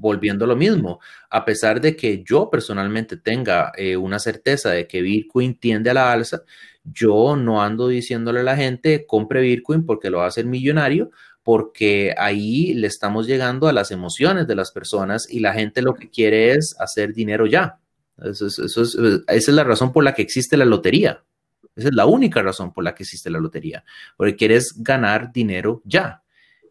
volviendo 0.00 0.44
a 0.44 0.48
lo 0.48 0.56
mismo, 0.56 1.00
a 1.28 1.44
pesar 1.44 1.80
de 1.80 1.94
que 1.94 2.22
yo 2.24 2.50
personalmente 2.50 3.16
tenga 3.16 3.72
eh, 3.76 3.96
una 3.96 4.18
certeza 4.18 4.70
de 4.70 4.86
que 4.86 5.02
Bitcoin 5.02 5.54
tiende 5.56 5.90
a 5.90 5.94
la 5.94 6.12
alza, 6.12 6.42
yo 6.82 7.36
no 7.36 7.62
ando 7.62 7.88
diciéndole 7.88 8.40
a 8.40 8.44
la 8.44 8.56
gente 8.56 9.06
compre 9.06 9.42
Bitcoin 9.42 9.84
porque 9.84 10.10
lo 10.10 10.18
va 10.18 10.24
a 10.24 10.28
hacer 10.28 10.46
millonario, 10.46 11.10
porque 11.42 12.14
ahí 12.16 12.74
le 12.74 12.86
estamos 12.86 13.26
llegando 13.26 13.68
a 13.68 13.72
las 13.72 13.90
emociones 13.90 14.46
de 14.46 14.54
las 14.54 14.72
personas 14.72 15.26
y 15.30 15.40
la 15.40 15.52
gente 15.52 15.82
lo 15.82 15.94
que 15.94 16.10
quiere 16.10 16.52
es 16.52 16.74
hacer 16.78 17.12
dinero 17.12 17.46
ya. 17.46 17.78
esa 18.18 19.26
es 19.26 19.48
la 19.48 19.64
razón 19.64 19.92
por 19.92 20.04
la 20.04 20.14
que 20.14 20.22
existe 20.22 20.56
la 20.56 20.64
lotería. 20.64 21.22
Esa 21.76 21.88
es 21.88 21.94
la 21.94 22.06
única 22.06 22.42
razón 22.42 22.72
por 22.72 22.84
la 22.84 22.94
que 22.94 23.04
existe 23.04 23.30
la 23.30 23.38
lotería, 23.38 23.84
porque 24.16 24.36
quieres 24.36 24.74
ganar 24.76 25.32
dinero 25.32 25.82
ya. 25.84 26.22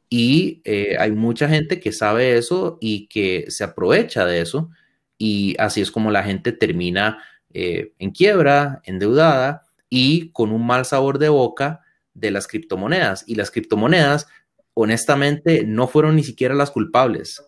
Y 0.09 0.61
eh, 0.65 0.97
hay 0.99 1.11
mucha 1.11 1.47
gente 1.47 1.79
que 1.79 1.91
sabe 1.91 2.37
eso 2.37 2.77
y 2.81 3.07
que 3.07 3.45
se 3.49 3.63
aprovecha 3.63 4.25
de 4.25 4.41
eso. 4.41 4.71
Y 5.17 5.55
así 5.59 5.81
es 5.81 5.91
como 5.91 6.09
la 6.11 6.23
gente 6.23 6.51
termina 6.51 7.23
eh, 7.53 7.93
en 7.99 8.11
quiebra, 8.11 8.81
endeudada 8.85 9.63
y 9.89 10.31
con 10.31 10.51
un 10.51 10.65
mal 10.65 10.85
sabor 10.85 11.19
de 11.19 11.29
boca 11.29 11.81
de 12.13 12.31
las 12.31 12.47
criptomonedas. 12.47 13.23
Y 13.27 13.35
las 13.35 13.51
criptomonedas, 13.51 14.27
honestamente, 14.73 15.63
no 15.65 15.87
fueron 15.87 16.15
ni 16.15 16.23
siquiera 16.23 16.55
las 16.55 16.71
culpables. 16.71 17.43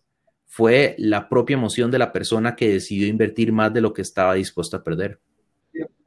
Fue 0.46 0.96
la 1.00 1.30
propia 1.30 1.56
emoción 1.56 1.90
de 1.90 2.00
la 2.00 2.12
persona 2.12 2.56
que 2.56 2.70
decidió 2.74 3.08
invertir 3.08 3.52
más 3.54 3.74
de 3.74 3.82
lo 3.82 3.94
que 3.94 4.02
estaba 4.04 4.36
dispuesto 4.36 4.78
a 4.78 4.84
perder. 4.84 5.20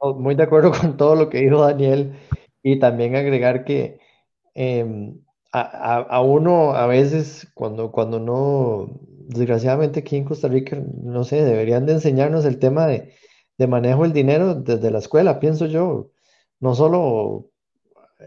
Muy 0.01 0.35
de 0.35 0.43
acuerdo 0.43 0.71
con 0.71 0.97
todo 0.97 1.15
lo 1.15 1.29
que 1.29 1.39
dijo 1.39 1.61
Daniel 1.61 2.15
y 2.63 2.79
también 2.79 3.15
agregar 3.15 3.65
que 3.65 3.99
em, 4.53 5.19
a, 5.51 6.21
uno 6.21 6.73
a 6.73 6.87
veces 6.87 7.47
cuando, 7.53 7.91
cuando 7.91 8.19
no, 8.19 8.99
desgraciadamente 9.27 10.01
aquí 10.01 10.17
en 10.17 10.25
Costa 10.25 10.47
Rica, 10.47 10.81
no 11.03 11.23
sé, 11.23 11.43
deberían 11.43 11.85
de 11.85 11.93
enseñarnos 11.93 12.45
el 12.45 12.59
tema 12.59 12.87
de, 12.87 13.13
manejo 13.67 14.03
del 14.03 14.13
dinero 14.13 14.55
desde 14.55 14.91
la 14.91 14.99
escuela, 14.99 15.39
pienso 15.39 15.65
yo, 15.67 16.11
no 16.59 16.75
solo 16.75 17.51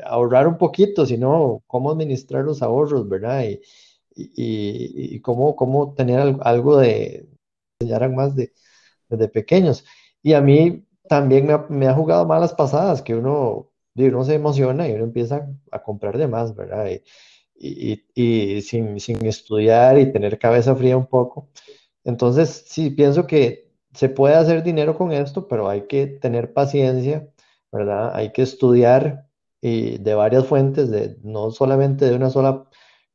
ahorrar 0.04 0.48
un 0.48 0.58
poquito, 0.58 1.06
sino 1.06 1.62
cómo 1.66 1.90
administrar 1.90 2.44
los 2.44 2.62
ahorros, 2.62 3.08
¿verdad? 3.08 3.44
Y, 3.44 3.60
y, 4.14 5.20
cómo, 5.20 5.54
cómo 5.56 5.94
tener 5.94 6.36
algo 6.40 6.78
de, 6.78 7.28
enseñaran 7.80 8.14
más 8.14 8.34
de, 8.34 8.52
desde 9.08 9.28
pequeños. 9.28 9.84
Y 10.22 10.32
a 10.34 10.40
mí 10.40 10.84
también 11.08 11.48
me 11.68 11.86
ha, 11.88 11.94
jugado 11.94 12.26
malas 12.26 12.54
pasadas, 12.54 13.02
que 13.02 13.14
uno 13.14 13.70
uno 13.94 14.24
se 14.24 14.34
emociona 14.34 14.88
y 14.88 14.92
uno 14.92 15.04
empieza 15.04 15.48
a 15.72 15.82
comprar 15.82 16.18
de 16.18 16.28
más, 16.28 16.54
¿verdad? 16.54 16.88
Y, 17.56 18.04
y, 18.14 18.62
sin, 18.62 19.00
sin, 19.00 19.26
estudiar 19.26 19.98
y 19.98 20.12
tener 20.12 20.38
cabeza 20.38 20.76
fría 20.76 20.96
un 20.96 21.06
poco. 21.06 21.50
Entonces, 22.04 22.64
sí, 22.68 22.90
pienso 22.90 23.26
que 23.26 23.72
se 23.92 24.08
puede 24.08 24.36
hacer 24.36 24.62
dinero 24.62 24.96
con 24.96 25.12
esto, 25.12 25.48
pero 25.48 25.68
hay 25.68 25.88
que 25.88 26.06
tener 26.06 26.52
paciencia, 26.52 27.28
¿verdad? 27.72 28.14
Hay 28.14 28.32
que 28.32 28.42
estudiar 28.42 29.28
y 29.60 29.98
de 29.98 30.14
varias 30.14 30.46
fuentes, 30.46 30.90
de, 30.90 31.16
no 31.22 31.50
solamente 31.50 32.08
de 32.08 32.14
una 32.14 32.30
sola 32.30 32.68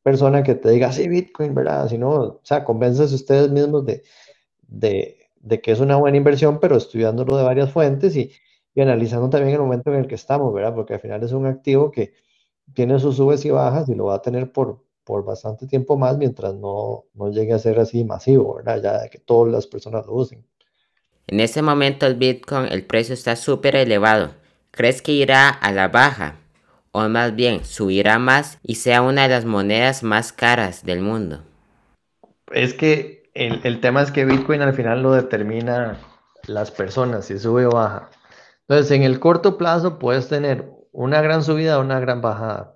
persona 0.04 0.44
que 0.44 0.56
te 0.56 0.70
diga, 0.72 0.92
sí, 0.92 1.08
Bitcoin, 1.08 1.56
¿verdad? 1.56 1.88
Sino, 1.90 2.10
o 2.12 2.42
sea, 2.44 2.66
convénzase 2.66 3.16
ustedes 3.16 3.50
mismos 3.50 3.86
de, 3.86 4.04
de, 4.68 5.23
de 5.44 5.62
que 5.62 5.72
es 5.72 5.80
una 5.80 5.98
buena 5.98 6.18
inversión, 6.18 6.60
pero 6.60 6.78
estudiándolo 6.78 7.38
de 7.38 7.44
varias 7.44 7.72
fuentes 7.72 8.16
y, 8.16 8.32
y 8.76 8.82
analizando 8.82 9.30
también 9.30 9.54
el 9.56 9.62
momento 9.62 9.92
en 9.94 10.00
el 10.00 10.08
que 10.08 10.16
estamos, 10.16 10.54
¿verdad? 10.54 10.76
Porque 10.76 10.96
al 10.96 11.00
final 11.02 11.24
es 11.24 11.34
un 11.34 11.46
activo 11.46 11.92
que 11.92 12.14
tiene 12.74 13.00
sus 13.00 13.18
subes 13.18 13.46
y 13.46 13.52
bajas 13.52 13.90
y 13.90 13.96
lo 13.96 14.06
va 14.06 14.16
a 14.16 14.22
tener 14.22 14.52
por, 14.52 14.84
por 15.04 15.26
bastante 15.26 15.68
tiempo 15.68 15.98
más 15.98 16.18
mientras 16.18 16.56
no, 16.56 17.06
no 17.14 17.32
llegue 17.32 17.54
a 17.54 17.60
ser 17.60 17.80
así 17.80 18.04
masivo, 18.06 18.56
¿verdad? 18.56 18.82
Ya 18.82 19.02
de 19.04 19.10
que 19.10 19.20
todas 19.20 19.52
las 19.52 19.68
personas 19.68 20.06
lo 20.08 20.14
usen. 20.16 20.46
En 21.28 21.40
este 21.40 21.62
momento 21.62 22.06
el 22.06 22.16
Bitcoin, 22.16 22.68
el 22.72 22.86
precio 22.86 23.14
está 23.14 23.36
súper 23.36 23.76
elevado. 23.76 24.36
¿Crees 24.72 25.02
que 25.02 25.12
irá 25.12 25.50
a 25.50 25.72
la 25.72 25.90
baja? 25.90 26.38
O 26.92 27.08
más 27.10 27.36
bien, 27.36 27.66
subirá 27.66 28.20
más 28.20 28.60
y 28.64 28.76
sea 28.76 29.02
una 29.02 29.24
de 29.24 29.30
las 29.30 29.46
monedas 29.46 30.04
más 30.04 30.32
caras 30.32 30.86
del 30.86 31.02
mundo. 31.02 31.44
Es 32.52 32.74
que 32.74 33.23
el, 33.34 33.62
el 33.64 33.82
tema 33.82 34.02
es 34.02 34.12
que 34.12 34.26
Bitcoin 34.26 34.62
al 34.62 34.74
final 34.74 35.02
lo 35.02 35.12
determina 35.14 36.00
las 36.48 36.72
personas, 36.72 37.26
si 37.26 37.40
sube 37.40 37.66
o 37.66 37.72
baja. 37.72 38.10
Entonces, 38.68 38.92
en 38.92 39.04
el 39.04 39.20
corto 39.20 39.58
plazo 39.58 40.00
puedes 40.00 40.30
tener 40.30 40.70
una 40.92 41.22
gran 41.22 41.44
subida 41.44 41.78
o 41.78 41.82
una 41.82 42.00
gran 42.00 42.22
bajada, 42.22 42.76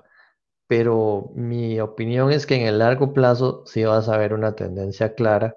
pero 0.67 1.32
mi 1.36 1.80
opinión 1.80 2.32
es 2.32 2.46
que 2.46 2.56
en 2.56 2.67
el 2.67 2.80
largo 2.80 3.13
plazo 3.13 3.63
sí 3.65 3.84
vas 3.84 4.10
a 4.10 4.17
ver 4.17 4.34
una 4.34 4.56
tendencia 4.56 5.15
clara 5.15 5.56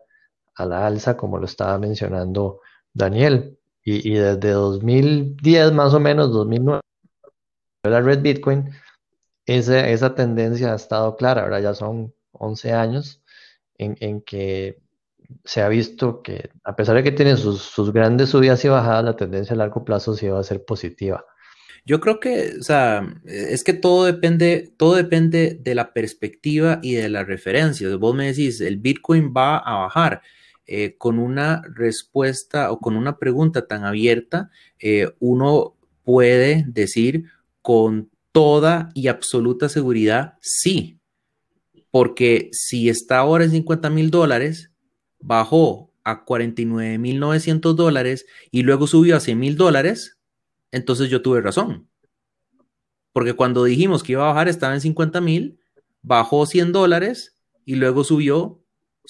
a 0.55 0.67
la 0.67 0.87
alza, 0.87 1.17
como 1.17 1.39
lo 1.39 1.47
estaba 1.47 1.79
mencionando 1.79 2.61
Daniel. 2.95 3.59
Y, 3.83 4.15
desde 4.15 4.51
2010 4.51 5.73
más 5.73 5.95
o 5.95 6.01
menos, 6.01 6.33
2009, 6.33 6.81
la 7.85 8.01
red 8.01 8.21
Bitcoin, 8.21 8.71
esa, 9.47 9.89
esa 9.89 10.15
tendencia 10.15 10.73
ha 10.73 10.77
estado 10.77 11.17
clara. 11.17 11.43
Ahora 11.43 11.61
ya 11.61 11.75
son 11.75 12.15
11 12.33 12.73
años 12.73 13.23
en, 13.79 13.97
en 14.01 14.21
que 14.21 14.81
se 15.45 15.63
ha 15.63 15.69
visto 15.69 16.23
que 16.23 16.51
a 16.65 16.77
pesar 16.77 16.97
de 16.97 17.03
que 17.03 17.13
tiene 17.13 17.37
sus, 17.37 17.93
grandes 17.93 18.31
subidas 18.31 18.65
y 18.65 18.69
bajadas, 18.69 19.05
la 19.05 19.17
tendencia 19.17 19.55
a 19.55 19.59
largo 19.59 19.85
plazo 19.85 20.15
sí 20.15 20.29
va 20.29 20.41
a 20.41 20.45
ser 20.45 20.65
positiva. 20.65 21.25
Yo 21.87 22.01
creo 22.01 22.21
que, 22.21 22.57
o 22.61 22.63
sea, 22.63 23.07
es 23.25 23.65
que 23.65 23.73
todo 23.73 24.05
depende, 24.05 24.73
todo 24.77 24.95
depende 24.97 25.59
de 25.63 25.75
la 25.75 25.93
perspectiva 25.93 26.79
y 26.83 26.95
de 26.95 27.09
la 27.09 27.25
referencia. 27.25 27.95
Vos 27.97 28.15
me 28.15 28.27
decís, 28.27 28.61
el 28.61 28.77
Bitcoin 28.77 29.33
va 29.35 29.59
a 29.59 29.79
bajar. 29.79 30.23
Eh, 30.73 30.97
con 30.99 31.19
una 31.19 31.63
respuesta 31.75 32.71
o 32.71 32.79
con 32.79 32.97
una 32.97 33.19
pregunta 33.19 33.67
tan 33.67 33.85
abierta, 33.85 34.51
eh, 34.79 35.09
uno 35.19 35.75
puede 36.05 36.65
decir 36.69 37.25
con 37.61 38.09
toda 38.31 38.91
y 38.95 39.09
absoluta 39.09 39.69
seguridad 39.69 40.35
sí. 40.41 41.01
Porque 41.91 42.51
si 42.53 42.89
está 42.89 43.19
ahora 43.19 43.43
en 43.45 43.51
50 43.51 43.91
mil 43.91 44.13
dólares, 44.13 44.70
bajó 45.21 45.93
a 46.05 46.25
49.900 46.25 47.75
dólares 47.75 48.27
y 48.51 48.63
luego 48.63 48.87
subió 48.87 49.17
a 49.17 49.21
100.000 49.21 49.55
dólares, 49.57 50.19
entonces 50.73 51.09
yo 51.11 51.23
tuve 51.23 51.41
razón. 51.41 51.89
Porque 53.13 53.35
cuando 53.35 53.65
dijimos 53.65 54.03
que 54.03 54.13
iba 54.13 54.25
a 54.25 54.33
bajar 54.33 54.49
estaba 54.49 54.75
en 54.75 54.81
50.000, 54.81 55.59
bajó 56.03 56.47
100 56.47 56.73
dólares 56.73 57.37
y 57.65 57.77
luego 57.77 58.05
subió 58.05 58.61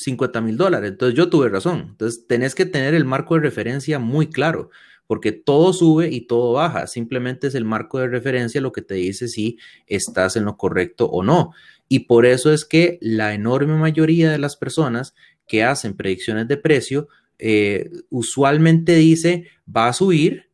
50 0.00 0.40
mil 0.40 0.56
dólares. 0.56 0.90
Entonces 0.90 1.16
yo 1.16 1.28
tuve 1.28 1.48
razón. 1.48 1.88
Entonces 1.90 2.26
tenés 2.26 2.54
que 2.54 2.66
tener 2.66 2.94
el 2.94 3.04
marco 3.04 3.34
de 3.34 3.42
referencia 3.42 3.98
muy 3.98 4.28
claro, 4.28 4.70
porque 5.06 5.32
todo 5.32 5.72
sube 5.72 6.08
y 6.10 6.22
todo 6.22 6.52
baja. 6.52 6.86
Simplemente 6.86 7.48
es 7.48 7.54
el 7.54 7.64
marco 7.64 7.98
de 7.98 8.08
referencia 8.08 8.60
lo 8.60 8.72
que 8.72 8.82
te 8.82 8.94
dice 8.94 9.28
si 9.28 9.58
estás 9.86 10.36
en 10.36 10.44
lo 10.44 10.56
correcto 10.56 11.06
o 11.06 11.22
no. 11.22 11.52
Y 11.88 12.00
por 12.00 12.24
eso 12.24 12.52
es 12.52 12.64
que 12.64 12.98
la 13.02 13.34
enorme 13.34 13.76
mayoría 13.76 14.30
de 14.30 14.38
las 14.38 14.56
personas 14.56 15.14
que 15.50 15.64
hacen 15.64 15.96
predicciones 15.96 16.46
de 16.46 16.56
precio, 16.56 17.08
eh, 17.40 17.90
usualmente 18.08 18.94
dice 18.94 19.48
va 19.66 19.88
a 19.88 19.92
subir, 19.92 20.48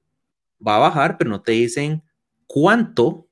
va 0.67 0.77
a 0.77 0.79
bajar, 0.79 1.19
pero 1.19 1.29
no 1.29 1.43
te 1.43 1.53
dicen 1.53 2.03
cuánto, 2.47 3.29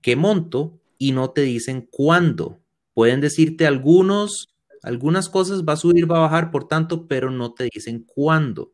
qué 0.00 0.14
monto 0.14 0.78
y 0.96 1.10
no 1.10 1.30
te 1.30 1.40
dicen 1.42 1.88
cuándo. 1.90 2.60
Pueden 2.94 3.20
decirte 3.20 3.66
algunos, 3.66 4.54
algunas 4.84 5.28
cosas, 5.28 5.64
va 5.64 5.72
a 5.72 5.76
subir, 5.76 6.08
va 6.08 6.18
a 6.18 6.28
bajar, 6.28 6.52
por 6.52 6.68
tanto, 6.68 7.08
pero 7.08 7.32
no 7.32 7.52
te 7.52 7.68
dicen 7.74 8.04
cuándo. 8.06 8.72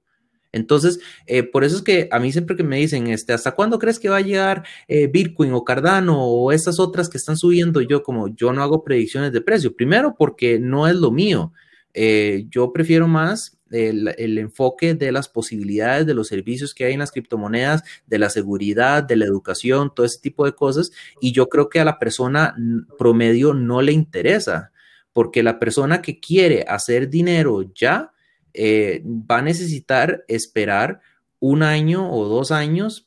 Entonces, 0.53 1.01
eh, 1.27 1.45
por 1.45 1.65
eso 1.65 1.77
es 1.77 1.83
que 1.83 2.09
a 2.13 2.19
mí 2.19 2.31
siempre 2.31 2.57
que 2.57 2.63
me 2.63 2.77
dicen, 2.77 3.07
este, 3.07 3.33
¿hasta 3.33 3.55
cuándo 3.55 3.79
crees 3.79 3.99
que 3.99 4.11
va 4.11 4.19
a 4.19 4.21
llegar 4.21 4.65
eh, 4.87 5.07
Bitcoin 5.07 5.55
o 5.55 5.65
Cardano 5.65 6.23
o 6.23 6.53
esas 6.53 6.79
otras 6.79 7.09
que 7.09 7.17
están 7.17 7.39
subiendo? 7.39 7.81
Yo 7.81 8.03
como 8.03 8.29
yo 8.29 8.53
no 8.53 8.63
hago 8.63 8.85
predicciones 8.85 9.33
de 9.33 9.41
precio. 9.41 9.75
Primero 9.75 10.15
porque 10.19 10.59
no 10.59 10.87
es 10.87 10.97
lo 10.97 11.11
mío. 11.11 11.53
Eh, 11.95 12.47
yo 12.51 12.73
prefiero 12.73 13.09
más 13.09 13.57
el, 13.71 14.39
enfoque 14.39 14.95
de 14.95 15.11
las 15.11 15.29
posibilidades 15.29 16.07
de 16.07 16.15
los 16.15 16.29
servicios 16.29 16.75
que 16.75 16.85
hay 16.85 16.93
en 16.93 17.01
las 17.01 17.11
criptomonedas, 17.11 17.83
de 18.07 18.19
la 18.19 18.31
seguridad, 18.31 19.03
de 19.03 19.17
la 19.17 19.25
educación, 19.25 19.93
todo 19.95 20.07
ese 20.07 20.21
tipo 20.21 20.45
de 20.45 20.53
cosas. 20.53 20.91
Y 21.21 21.33
yo 21.33 21.49
creo 21.49 21.69
que 21.69 21.81
a 21.81 21.85
la 21.85 21.99
persona 21.99 22.55
promedio 22.99 23.55
no 23.55 23.83
le 23.83 23.93
interesa 23.93 24.73
porque 25.13 25.43
la 25.43 25.59
persona 25.59 26.03
que 26.03 26.19
quiere 26.19 26.65
hacer 26.69 27.09
dinero 27.09 27.73
ya 27.75 28.13
eh, 28.53 29.03
va 29.05 29.39
a 29.39 29.43
necesitar 29.43 30.25
esperar 30.29 31.01
un 31.39 31.63
año 31.63 32.11
o 32.13 32.29
dos 32.29 32.51
años 32.51 33.07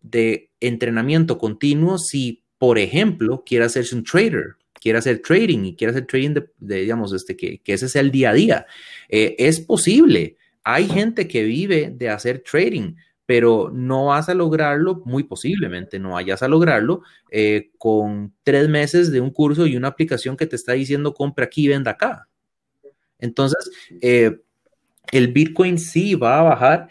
de 0.00 0.52
entrenamiento 0.60 1.38
continuo 1.38 1.98
si, 1.98 2.44
por 2.58 2.78
ejemplo, 2.78 3.42
quiere 3.44 3.64
hacerse 3.64 3.94
un 3.96 4.04
trader, 4.04 4.56
quiere 4.80 4.98
hacer 4.98 5.20
trading 5.20 5.64
y 5.64 5.76
quiere 5.76 5.92
hacer 5.92 6.06
trading 6.06 6.34
de, 6.58 6.76
digamos, 6.80 7.12
este, 7.12 7.36
que, 7.36 7.60
ese 7.66 7.88
sea 7.88 8.02
el 8.02 8.10
día 8.10 8.30
a 8.30 8.34
día. 8.34 8.66
Eh, 9.08 9.36
es 9.38 9.60
posible. 9.60 10.36
Hay 10.64 10.88
gente 10.88 11.28
que 11.28 11.44
vive 11.44 11.92
de 11.94 12.08
hacer 12.10 12.42
trading, 12.48 12.94
pero 13.26 13.70
no 13.72 14.06
vas 14.06 14.28
a 14.28 14.34
lograrlo, 14.34 15.02
muy 15.04 15.24
posiblemente 15.24 15.98
no 15.98 16.12
vayas 16.12 16.42
a 16.42 16.48
lograrlo 16.48 17.02
eh, 17.30 17.70
con 17.78 18.34
tres 18.42 18.68
meses 18.68 19.12
de 19.12 19.20
un 19.20 19.30
curso 19.30 19.66
y 19.66 19.76
una 19.76 19.88
aplicación 19.88 20.36
que 20.36 20.46
te 20.46 20.56
está 20.56 20.72
diciendo 20.72 21.14
compra 21.14 21.44
aquí, 21.44 21.68
venda 21.68 21.92
acá. 21.92 22.28
Entonces, 23.18 23.70
eh, 24.00 24.38
el 25.12 25.28
Bitcoin 25.28 25.78
sí 25.78 26.14
va 26.14 26.40
a 26.40 26.42
bajar 26.42 26.88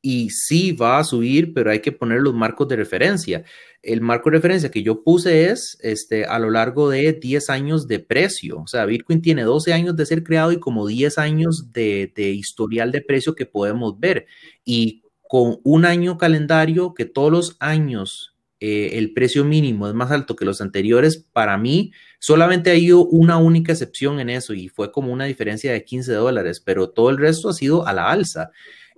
y 0.00 0.30
sí 0.30 0.72
va 0.72 0.98
a 0.98 1.04
subir, 1.04 1.52
pero 1.52 1.70
hay 1.70 1.80
que 1.80 1.92
poner 1.92 2.20
los 2.20 2.34
marcos 2.34 2.68
de 2.68 2.76
referencia. 2.76 3.44
El 3.82 4.00
marco 4.00 4.30
de 4.30 4.36
referencia 4.36 4.70
que 4.70 4.82
yo 4.82 5.02
puse 5.02 5.50
es 5.50 5.78
este, 5.82 6.24
a 6.24 6.38
lo 6.38 6.50
largo 6.50 6.88
de 6.88 7.12
10 7.12 7.50
años 7.50 7.88
de 7.88 7.98
precio. 7.98 8.60
O 8.60 8.66
sea, 8.66 8.86
Bitcoin 8.86 9.22
tiene 9.22 9.42
12 9.42 9.72
años 9.72 9.96
de 9.96 10.06
ser 10.06 10.22
creado 10.22 10.52
y 10.52 10.60
como 10.60 10.86
10 10.86 11.18
años 11.18 11.72
de, 11.72 12.12
historial 12.16 12.92
de 12.92 13.00
precio 13.00 13.34
que 13.34 13.46
podemos 13.46 13.98
ver. 13.98 14.26
Y 14.64 15.02
con 15.28 15.58
un 15.64 15.84
año 15.84 16.16
calendario 16.16 16.94
que 16.94 17.04
todos 17.04 17.32
los 17.32 17.56
años 17.58 18.34
eh, 18.60 18.98
el 18.98 19.12
precio 19.12 19.44
mínimo 19.44 19.86
es 19.86 19.94
más 19.94 20.10
alto 20.10 20.34
que 20.34 20.44
los 20.44 20.60
anteriores, 20.60 21.24
para 21.32 21.56
mí 21.58 21.92
solamente 22.18 22.70
ha 22.70 22.74
ido 22.74 23.04
una 23.04 23.36
única 23.36 23.70
excepción 23.70 24.18
en 24.18 24.30
eso 24.30 24.52
y 24.52 24.68
fue 24.68 24.90
como 24.90 25.12
una 25.12 25.26
diferencia 25.26 25.72
de 25.72 25.84
15 25.84 26.12
dólares, 26.14 26.60
pero 26.64 26.90
todo 26.90 27.10
el 27.10 27.18
resto 27.18 27.50
ha 27.50 27.52
sido 27.52 27.86
a 27.86 27.92
la 27.92 28.10
alza. 28.10 28.50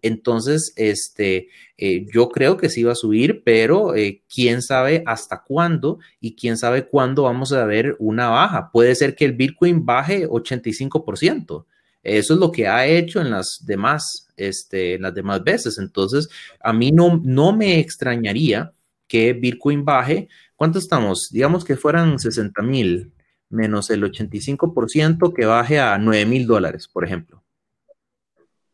Entonces, 0.03 0.73
este, 0.77 1.49
eh, 1.77 2.07
yo 2.13 2.29
creo 2.29 2.57
que 2.57 2.69
sí 2.69 2.83
va 2.83 2.93
a 2.93 2.97
subir, 2.97 3.43
pero 3.45 3.95
eh, 3.95 4.23
quién 4.33 4.63
sabe 4.63 5.03
hasta 5.07 5.43
cuándo 5.43 5.99
y 6.21 6.37
quién 6.37 6.57
sabe 6.57 6.87
cuándo 6.87 7.25
vamos 7.25 7.53
a 7.53 7.65
ver 7.65 7.97
una 7.99 8.29
baja. 8.29 8.71
Puede 8.73 8.95
ser 8.95 9.15
que 9.15 9.25
el 9.25 9.33
Bitcoin 9.33 9.85
baje 9.85 10.29
85%. 10.29 11.67
Eso 12.03 12.35
es 12.35 12.41
lo 12.41 12.51
que 12.51 12.67
ha 12.67 12.87
hecho 12.87 13.21
en 13.21 13.31
las 13.31 13.59
demás, 13.63 14.29
este, 14.37 14.99
las 14.99 15.15
demás 15.15 15.45
veces. 15.45 15.79
Entonces, 15.79 16.29
a 16.61 16.73
mí 16.73 16.93
no, 16.93 17.21
no 17.23 17.55
me 17.55 17.79
extrañaría 17.79 18.73
que 19.07 19.33
Bitcoin 19.35 19.85
baje. 19.85 20.29
¿Cuánto 20.57 20.79
estamos? 20.79 21.29
Digamos 21.31 21.65
que 21.65 21.77
fueran 21.77 22.19
60 22.19 22.63
mil 22.63 23.13
menos 23.51 23.91
el 23.91 24.05
85% 24.05 25.35
que 25.35 25.45
baje 25.45 25.81
a 25.81 25.99
9 25.99 26.25
mil 26.27 26.47
dólares, 26.47 26.89
por 26.89 27.05
ejemplo 27.05 27.43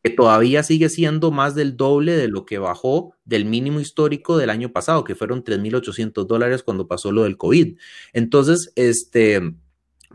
que 0.06 0.14
todavía 0.14 0.62
sigue 0.62 0.88
siendo 0.88 1.32
más 1.32 1.56
del 1.56 1.76
doble 1.76 2.16
de 2.16 2.28
lo 2.28 2.46
que 2.46 2.58
bajó 2.58 3.16
del 3.24 3.44
mínimo 3.44 3.80
histórico 3.80 4.36
del 4.36 4.50
año 4.50 4.70
pasado, 4.70 5.02
que 5.02 5.16
fueron 5.16 5.42
3.800 5.42 6.26
dólares 6.26 6.62
cuando 6.62 6.86
pasó 6.86 7.10
lo 7.10 7.24
del 7.24 7.36
COVID. 7.36 7.76
Entonces, 8.12 8.72
este, 8.76 9.40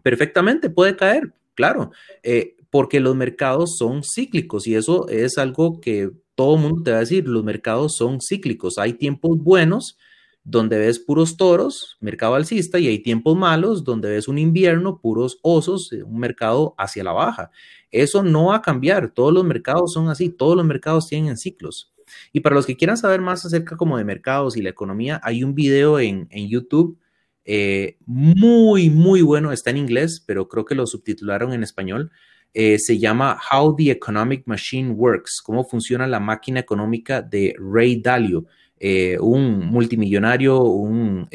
perfectamente 0.02 0.70
puede 0.70 0.96
caer, 0.96 1.34
claro, 1.56 1.92
eh, 2.24 2.56
porque 2.70 3.02
los 3.02 3.18
mercados 3.18 3.76
son 3.78 4.02
cíclicos 4.04 4.66
y 4.66 4.76
eso 4.76 5.10
es 5.10 5.38
algo 5.38 5.82
que 5.82 6.12
todo 6.36 6.56
el 6.56 6.62
mundo 6.62 6.84
te 6.84 6.92
va 6.92 6.98
a 6.98 7.02
decir, 7.02 7.28
los 7.28 7.44
mercados 7.44 7.96
son 7.98 8.20
cíclicos, 8.22 8.78
hay 8.78 8.94
tiempos 8.94 9.40
buenos 9.40 9.98
donde 10.46 10.80
ves 10.80 11.00
puros 11.00 11.36
toros, 11.36 11.98
mercado 12.00 12.36
alcista, 12.36 12.80
y 12.80 12.88
hay 12.88 13.00
tiempos 13.00 13.38
malos 13.38 13.84
donde 13.84 14.10
ves 14.10 14.30
un 14.30 14.38
invierno, 14.38 15.00
puros 15.00 15.38
osos, 15.42 15.92
un 15.92 16.18
mercado 16.18 16.74
hacia 16.78 17.04
la 17.04 17.12
baja. 17.12 17.52
Eso 17.92 18.24
no 18.24 18.46
va 18.48 18.58
a 18.58 18.62
cambiar, 18.62 19.12
todos 19.12 19.34
los 19.34 19.44
mercados 19.44 19.94
son 19.94 20.10
así, 20.10 20.30
todos 20.30 20.56
los 20.56 20.66
mercados 20.66 21.08
tienen 21.08 21.38
ciclos. 21.38 21.94
Y 22.34 22.42
para 22.42 22.56
los 22.56 22.66
que 22.66 22.78
quieran 22.78 22.98
saber 22.98 23.22
más 23.22 23.46
acerca 23.46 23.78
como 23.78 23.98
de 23.98 24.04
mercados 24.04 24.58
y 24.58 24.62
la 24.62 24.70
economía, 24.70 25.20
hay 25.24 25.44
un 25.44 25.56
video 25.56 26.00
en, 26.00 26.28
YouTube 26.30 26.98
eh, 27.46 27.98
muy, 28.06 28.90
muy 28.90 29.22
bueno, 29.22 29.52
está 29.52 29.70
en 29.70 29.78
inglés, 29.78 30.24
pero 30.26 30.48
creo 30.48 30.66
que 30.66 30.76
lo 30.76 30.88
subtitularon 30.88 31.54
en 31.54 31.64
español. 31.64 32.12
Eh, 32.54 32.80
se 32.80 33.00
llama 33.00 33.40
How 33.52 33.76
the 33.76 33.92
Economic 33.92 34.44
Machine 34.46 34.92
Works, 34.92 35.42
cómo 35.42 35.64
funciona 35.64 36.06
la 36.06 36.20
máquina 36.20 36.60
económica 36.60 37.22
de 37.22 37.56
Ray 37.58 38.02
Dalio, 38.02 38.46
eh, 38.78 39.18
un 39.20 39.68
multimillonario, 39.68 40.62
un 40.62 41.30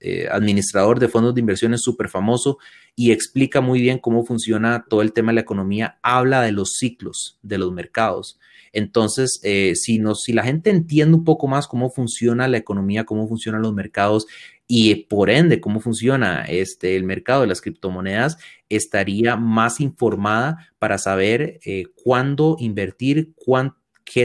eh, 0.00 0.28
administrador 0.30 1.00
de 1.00 1.08
fondos 1.08 1.34
de 1.34 1.40
inversiones 1.40 1.82
súper 1.82 2.08
famoso 2.08 2.58
y 2.94 3.12
explica 3.12 3.60
muy 3.60 3.80
bien 3.80 3.98
cómo 3.98 4.24
funciona 4.24 4.84
todo 4.88 5.02
el 5.02 5.12
tema 5.12 5.32
de 5.32 5.36
la 5.36 5.40
economía, 5.40 5.98
habla 6.02 6.42
de 6.42 6.52
los 6.52 6.74
ciclos 6.74 7.38
de 7.42 7.58
los 7.58 7.72
mercados. 7.72 8.38
Entonces, 8.72 9.40
eh, 9.42 9.74
si, 9.74 9.98
la 10.32 10.42
gente 10.42 10.70
entiende 10.70 11.16
un 11.16 11.24
poco 11.24 11.48
más 11.48 11.66
cómo 11.66 11.90
funciona 11.90 12.48
la 12.48 12.58
economía, 12.58 13.04
cómo 13.04 13.28
funcionan 13.28 13.62
los 13.62 13.74
mercados 13.74 14.26
y 14.66 14.94
por 15.06 15.30
ende 15.30 15.60
cómo 15.60 15.80
funciona 15.80 16.44
este, 16.44 16.96
el 16.96 17.04
mercado 17.04 17.40
de 17.42 17.46
las 17.46 17.60
criptomonedas, 17.60 18.36
estaría 18.68 19.36
más 19.36 19.80
informada 19.80 20.68
para 20.78 20.98
saber 20.98 21.58
eh, 21.64 21.86
cuándo 22.04 22.56
invertir, 22.58 23.32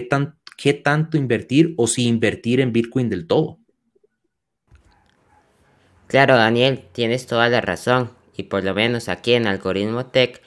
tan, 0.09 0.35
qué 0.57 0.73
tanto 0.73 1.17
invertir 1.17 1.73
o 1.77 1.87
si 1.87 2.07
invertir 2.07 2.59
en 2.59 2.73
Bitcoin 2.73 3.09
del 3.09 3.25
todo. 3.25 3.59
Claro, 6.13 6.35
Daniel, 6.35 6.83
tienes 6.91 7.25
toda 7.25 7.49
la 7.49 7.59
razón. 7.59 8.11
Y 8.37 8.43
por 8.43 8.63
lo 8.63 8.75
menos 8.75 9.09
aquí 9.09 9.33
en 9.33 9.47
Algoritmo 9.47 10.05
Tech, 10.05 10.43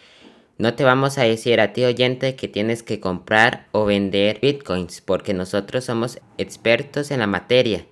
no 0.58 0.74
te 0.74 0.84
vamos 0.84 1.18
a 1.18 1.24
decir 1.24 1.60
a 1.60 1.72
ti 1.72 1.84
oyente 1.84 2.36
que 2.36 2.46
tienes 2.46 2.84
que 2.84 3.00
comprar 3.00 3.66
o 3.72 3.84
vender 3.84 4.38
bitcoins, 4.40 5.00
porque 5.00 5.34
nosotros 5.34 5.84
somos 5.84 6.20
expertos 6.38 7.10
en 7.10 7.18
la 7.18 7.26
materia, 7.26 7.84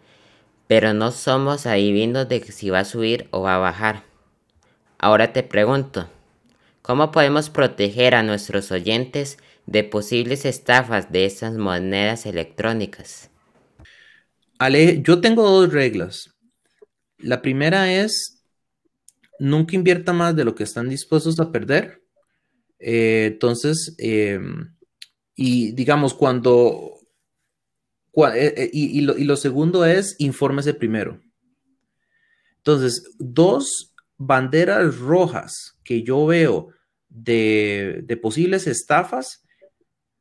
pero 0.69 0.95
no 0.95 1.11
somos 1.11 1.67
adivinos 1.67 2.29
de 2.29 2.45
si 2.45 2.71
va 2.71 2.79
a 2.79 2.85
subir 2.85 3.27
o 3.33 3.43
va 3.43 3.57
a 3.57 3.59
bajar. 3.59 4.05
Ahora 4.97 5.33
te 5.33 5.43
pregunto, 5.43 6.09
¿cómo 6.81 7.11
podemos 7.11 7.51
proteger 7.51 8.15
a 8.15 8.23
nuestros 8.23 8.71
oyentes 8.71 9.37
de 9.67 9.83
posibles 9.83 10.45
estafas 10.45 11.11
de 11.11 11.25
estas 11.25 11.55
monedas 11.55 12.25
electrónicas? 12.25 13.31
Ale, 14.61 15.03
yo 15.03 15.21
tengo 15.21 15.43
dos 15.43 15.73
reglas. 15.73 16.34
La 17.19 17.43
primera 17.43 17.93
es, 17.93 18.43
nunca 19.39 19.77
invierta 19.77 20.13
más 20.13 20.35
de 20.37 20.45
lo 20.45 20.55
que 20.55 20.65
están 20.65 20.89
dispuestos 20.89 21.39
a 21.41 21.51
perder. 21.51 22.03
Eh, 22.79 23.31
entonces, 23.33 23.95
eh, 23.99 24.41
y 25.35 25.73
digamos, 25.73 26.15
cuando... 26.15 26.91
Eh, 28.35 28.71
y, 28.73 29.01
lo, 29.01 29.37
segundo 29.37 29.85
es, 29.85 30.15
infórmese 30.19 30.73
primero. 30.73 31.21
Entonces, 32.59 33.11
dos 33.19 33.93
banderas 34.17 34.99
rojas 34.99 35.77
que 35.83 36.05
yo 36.05 36.25
veo 36.25 36.69
de, 37.09 38.19
posibles 38.23 38.69
estafas. 38.69 39.43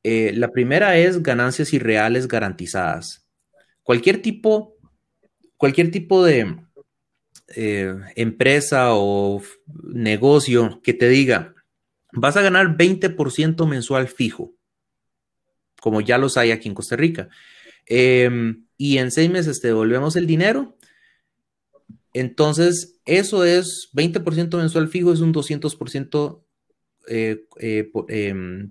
la 0.03 0.47
primera 0.51 0.97
es 0.97 1.21
ganancias 1.21 1.71
irreales 1.71 2.27
garantizadas. 2.27 3.27
Cualquier 3.84 4.23
tipo, 4.23 4.75
cualquier 5.58 5.91
tipo 5.91 6.23
de, 6.23 6.58
eh, 7.56 7.96
empresa 8.16 8.94
o 8.94 9.42
negocio 9.84 10.82
que 10.84 10.94
te 10.94 11.10
diga, 11.10 11.54
vas 12.12 12.38
a 12.38 12.42
ganar 12.42 12.78
20% 12.78 13.68
mensual 13.68 14.08
fijo, 14.08 14.54
como 15.82 16.02
ya 16.02 16.18
los 16.18 16.38
hay 16.38 16.52
aquí 16.52 16.70
en 16.70 16.76
Costa 16.76 16.96
Rica, 16.96 17.30
em, 17.86 18.66
y 18.78 18.98
en 18.98 19.12
seis 19.12 19.30
meses 19.30 19.60
te 19.60 19.68
devolvemos 19.68 20.16
el 20.16 20.28
dinero, 20.28 20.78
entonces 22.13 23.00
eso 23.06 23.44
es 23.44 23.89
20% 23.94 24.58
mensual 24.58 24.88
fijo, 24.88 25.12
es 25.12 25.20
un 25.20 25.34
200%, 25.34 26.44
240% 27.08 27.50
eh, 27.60 27.92
em, 28.10 28.68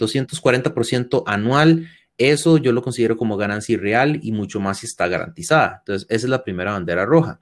anual. 1.26 1.88
Eso 2.18 2.58
yo 2.58 2.72
lo 2.72 2.82
considero 2.82 3.16
como 3.16 3.36
ganancia 3.36 3.74
irreal 3.74 4.20
y 4.22 4.32
mucho 4.32 4.60
más 4.60 4.78
si 4.78 4.86
está 4.86 5.08
garantizada. 5.08 5.78
Entonces, 5.80 6.06
esa 6.08 6.26
es 6.26 6.30
la 6.30 6.44
primera 6.44 6.72
bandera 6.72 7.04
roja. 7.04 7.40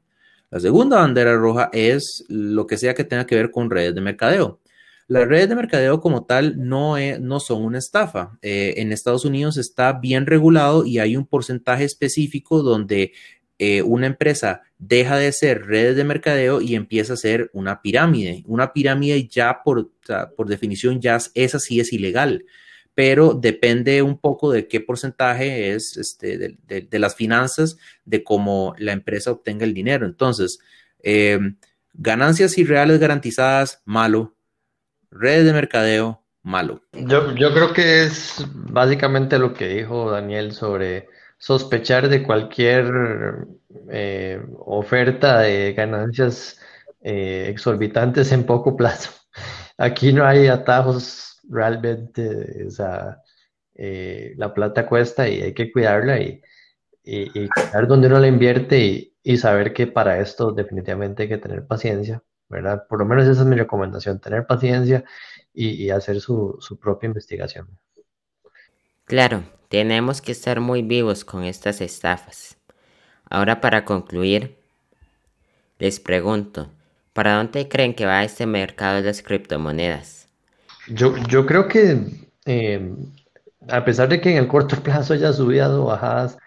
La 0.51 0.59
segunda 0.61 0.98
bandera 0.98 1.36
roja 1.36 1.70
es 1.72 2.24
lo 2.28 2.66
que 2.66 2.76
sea 2.76 2.94
que 2.94 3.05
tenga 3.05 3.26
que 3.26 3.36
ver 3.36 3.51
con 3.51 3.70
redes 3.70 3.94
de 3.94 4.01
mercadeo. 4.01 4.61
Las 5.07 5.26
redes 5.26 5.48
de 5.48 5.57
mercadeo 5.57 6.01
como 6.01 6.24
tal 6.24 6.55
no, 6.57 6.96
no 7.20 7.40
son 7.40 7.64
una 7.64 7.78
estafa. 7.78 8.38
Eh, 8.42 8.74
en 8.78 8.92
Estados 8.92 9.24
Unidos 9.24 9.57
está 9.57 9.92
bien 9.92 10.26
regulado 10.26 10.84
y 10.84 10.98
hay 10.98 11.16
un 11.16 11.26
porcentaje 11.26 11.84
específico 11.84 12.62
donde 12.62 13.12
eh, 13.59 13.82
una 13.82 14.07
empresa 14.07 14.62
deja 14.78 15.16
de 15.16 15.32
ser 15.32 15.66
redes 15.66 15.96
de 15.96 16.05
mercadeo 16.05 16.61
y 16.61 16.74
empieza 16.74 17.14
a 17.14 17.16
ser 17.16 17.51
una 17.53 17.82
pirámide. 17.82 18.42
Una 18.46 18.72
pirámide 18.72 19.28
ya 19.28 19.62
por, 19.64 19.90
por 20.36 20.48
definición 20.48 21.01
ya 21.01 21.18
esa 21.34 21.59
sí 21.59 21.80
es 21.80 21.92
ilegal 21.92 22.44
pero 22.95 23.34
depende 23.34 24.03
un 24.03 24.18
poco 24.18 24.51
de 24.53 24.68
qué 24.68 24.80
porcentaje 24.80 25.72
es 25.74 25.97
este, 25.97 26.57
de, 26.66 26.99
las 26.99 27.14
finanzas, 27.14 27.78
de 28.05 28.22
cómo 28.24 28.74
la 28.78 28.93
empresa 28.93 29.30
obtenga 29.30 29.64
el 29.64 29.74
dinero. 29.74 30.07
Entonces, 30.07 30.59
eh, 31.03 31.38
ganancias 31.95 32.59
irreales 32.59 32.99
garantizadas, 32.99 33.82
malo. 33.84 34.34
redes 35.11 35.45
de 35.45 35.53
mercadeo, 35.53 36.22
malo. 36.43 36.82
Yo, 36.93 37.34
yo 37.34 37.53
creo 37.53 37.72
que 37.72 38.05
es 38.05 38.45
básicamente 38.55 39.38
lo 39.38 39.55
que 39.55 39.68
dijo 39.68 40.11
Daniel 40.11 40.53
sobre 40.53 41.09
sospechar 41.38 42.09
de 42.09 42.22
cualquier 42.22 43.47
eh, 43.88 44.41
oferta 44.59 45.41
de 45.41 45.72
ganancias 45.72 46.61
eh, 47.01 47.47
exorbitantes 47.49 48.30
en 48.32 48.45
poco 48.45 48.76
plazo. 48.76 49.11
Aquí 49.78 50.12
no 50.12 50.26
hay 50.26 50.49
atajos 50.49 51.30
realmente, 51.51 52.66
o 52.66 52.70
sea, 52.70 53.22
eh, 53.74 54.34
la 54.36 54.55
plata 54.55 54.86
cuesta 54.86 55.28
y 55.28 55.42
hay 55.42 55.55
que 55.55 55.72
cuidarla 55.72 56.20
y, 56.20 56.40
y, 57.05 57.48
cuidar 57.48 57.86
donde 57.86 58.09
uno 58.09 58.20
la 58.20 58.28
invierte 58.28 59.12
y, 59.22 59.36
saber 59.36 59.72
que 59.72 59.86
para 59.86 60.20
esto 60.20 60.53
definitivamente 60.53 61.24
hay 61.24 61.28
que 61.28 61.38
tener 61.38 61.66
paciencia, 61.66 62.22
¿verdad? 62.48 62.86
Por 62.88 62.98
lo 62.98 63.05
menos 63.05 63.26
esa 63.26 63.42
es 63.42 63.46
mi 63.46 63.57
recomendación, 63.57 64.20
tener 64.20 64.46
paciencia 64.46 65.05
y, 65.53 65.70
y 65.84 65.90
hacer 65.90 66.20
su, 66.20 66.57
su 66.61 66.78
propia 66.78 67.09
investigación. 67.09 67.68
Claro, 69.05 69.44
tenemos 69.68 70.20
que 70.20 70.32
estar 70.32 70.61
muy 70.61 70.82
vivos 70.82 71.24
con 71.24 71.44
estas 71.44 71.80
estafas. 71.80 72.57
Ahora 73.28 73.61
para 73.61 73.84
concluir, 73.84 74.59
les 75.78 76.01
pregunto, 76.01 76.70
¿para 77.12 77.36
dónde 77.36 77.68
creen 77.68 77.94
que 77.94 78.05
va 78.07 78.24
este 78.24 78.46
mercado 78.46 78.96
de 78.96 79.03
las 79.03 79.22
criptomonedas? 79.22 80.19
Yo, 80.93 81.16
yo 81.28 81.47
creo 81.47 81.68
que 81.68 81.99
eh, 82.47 82.95
a 83.68 83.84
pesar 83.84 84.09
de 84.09 84.20
que 84.20 84.30
en 84.30 84.38
el 84.38 84.49
corto 84.49 84.76
plazo 84.82 85.14
haya 85.14 85.32
subido 85.32 85.84
o 85.84 85.86
bajadas, 85.86 86.38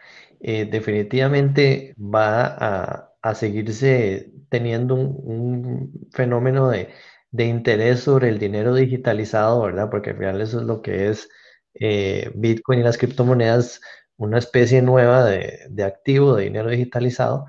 eh, 0.41 0.65
definitivamente 0.65 1.95
va 1.97 2.45
a, 2.45 3.13
a, 3.21 3.35
seguirse 3.35 4.31
teniendo 4.49 4.95
un, 4.95 5.15
un 5.23 6.09
fenómeno 6.11 6.69
de, 6.69 6.89
de, 7.31 7.45
interés 7.45 8.01
sobre 8.01 8.29
el 8.29 8.39
dinero 8.39 8.75
digitalizado, 8.75 9.61
¿verdad? 9.61 9.89
Porque 9.89 10.11
al 10.11 10.17
final 10.17 10.41
eso 10.41 10.59
es 10.59 10.65
lo 10.65 10.81
que 10.81 11.09
es 11.09 11.29
eh, 11.75 12.31
Bitcoin 12.35 12.79
y 12.79 12.83
las 12.83 12.97
criptomonedas, 12.97 13.81
una 14.17 14.37
especie 14.39 14.81
nueva 14.81 15.25
de, 15.25 15.59
de 15.69 15.83
activo, 15.83 16.35
de 16.35 16.45
dinero 16.45 16.69
digitalizado, 16.69 17.45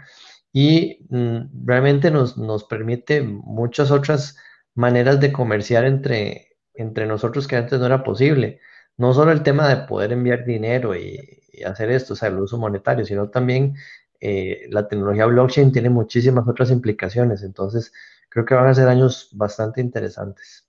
y 0.53 1.05
mm, 1.11 1.67
realmente 1.67 2.11
nos, 2.11 2.39
nos 2.39 2.65
permite 2.65 3.23
muchas 3.23 3.91
otras 3.91 4.37
maneras 4.75 5.21
de 5.21 5.33
comerciar 5.33 5.85
entre, 5.85 6.54
entre 6.75 7.07
nosotros 7.07 7.47
que 7.47 7.57
antes 7.57 7.79
no 7.79 7.87
era 7.87 8.03
posible 8.05 8.61
no 8.97 9.13
solo 9.13 9.33
el 9.33 9.43
tema 9.43 9.69
de 9.69 9.87
poder 9.87 10.13
enviar 10.13 10.45
dinero 10.45 10.97
y, 10.97 11.19
hacer 11.65 11.91
esto, 11.91 12.15
o 12.15 12.17
sea, 12.17 12.31
el 12.31 12.39
uso 12.41 12.59
monetario, 12.59 13.05
sino 13.05 13.29
también 13.29 13.77
eh, 14.21 14.67
la 14.71 14.89
tecnología 14.89 15.27
blockchain 15.27 15.71
tiene 15.71 15.89
muchísimas 15.89 16.49
otras 16.49 16.73
implicaciones. 16.73 17.45
Entonces, 17.45 17.93
creo 18.29 18.45
que 18.45 18.55
van 18.55 18.67
a 18.67 18.75
ser 18.75 18.89
años 18.89 19.29
bastante 19.31 19.81
interesantes. 19.81 20.67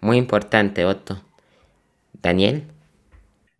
Muy 0.00 0.18
importante, 0.18 0.84
Otto. 0.84 1.20
Daniel. 2.22 2.62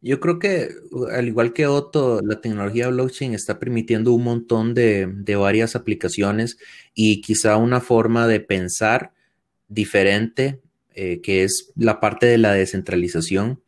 Yo 0.01 0.21
creo 0.21 0.39
que, 0.39 0.69
al 1.13 1.27
igual 1.27 1.53
que 1.53 1.67
Otto, 1.67 2.21
la 2.23 2.41
tecnología 2.41 2.87
blockchain 2.87 3.35
está 3.35 3.59
permitiendo 3.59 4.13
un 4.13 4.23
montón 4.23 4.75
de, 4.75 5.09
de 5.09 5.35
varias 5.35 5.75
aplicaciones 5.75 6.57
y 6.95 7.21
quizá 7.21 7.57
una 7.57 7.81
forma 7.81 8.29
de 8.29 8.39
pensar 8.39 9.13
diferente 9.67 10.61
eh, 10.97 11.21
que 11.21 11.45
es 11.45 11.73
la 11.77 12.01
parte 12.01 12.25
de 12.25 12.39
la 12.39 12.55
descentralización, 12.55 13.63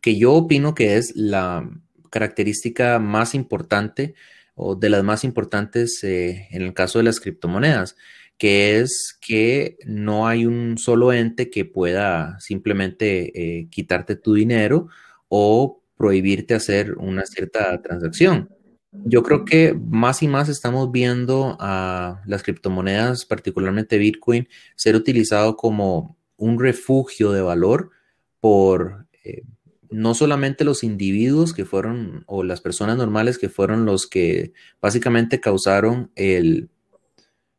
que 0.00 0.16
yo 0.16 0.34
opino 0.34 0.72
que 0.74 0.96
es 0.96 1.14
la 1.16 1.68
característica 2.10 3.00
más 3.00 3.34
importante 3.34 4.14
o 4.54 4.76
de 4.76 4.88
las 4.88 5.02
más 5.02 5.24
importantes 5.24 5.98
eh, 6.04 6.46
en 6.52 6.62
el 6.62 6.72
caso 6.72 6.98
de 6.98 7.04
las 7.04 7.18
criptomonedas, 7.18 7.96
que 8.38 8.78
es 8.78 9.18
que 9.20 9.78
no 9.84 10.28
hay 10.28 10.46
un 10.46 10.78
solo 10.78 11.12
ente 11.12 11.50
que 11.50 11.64
pueda 11.64 12.38
simplemente 12.38 13.32
eh, 13.34 13.68
quitarte 13.68 14.14
tu 14.14 14.34
dinero 14.34 14.86
o 15.28 15.82
prohibirte 15.96 16.54
hacer 16.54 16.92
una 16.98 17.26
cierta 17.26 17.82
transacción. 17.82 18.48
Yo 18.92 19.24
creo 19.24 19.44
que 19.44 19.74
más 19.74 20.22
y 20.22 20.28
más 20.28 20.48
estamos 20.48 20.92
viendo 20.92 21.56
a 21.58 22.22
las 22.26 22.44
criptomonedas, 22.44 23.24
particularmente 23.26 23.98
Bitcoin, 23.98 24.48
ser 24.76 24.94
utilizado 24.94 25.56
como 25.56 26.16
un 26.40 26.58
refugio 26.58 27.30
de 27.32 27.42
valor 27.42 27.90
por 28.40 29.06
eh, 29.22 29.42
no 29.90 30.14
solamente 30.14 30.64
los 30.64 30.82
individuos 30.82 31.52
que 31.52 31.64
fueron 31.64 32.24
o 32.26 32.42
las 32.42 32.60
personas 32.60 32.96
normales 32.96 33.38
que 33.38 33.48
fueron 33.48 33.84
los 33.84 34.06
que 34.06 34.52
básicamente 34.80 35.40
causaron 35.40 36.10
el 36.16 36.70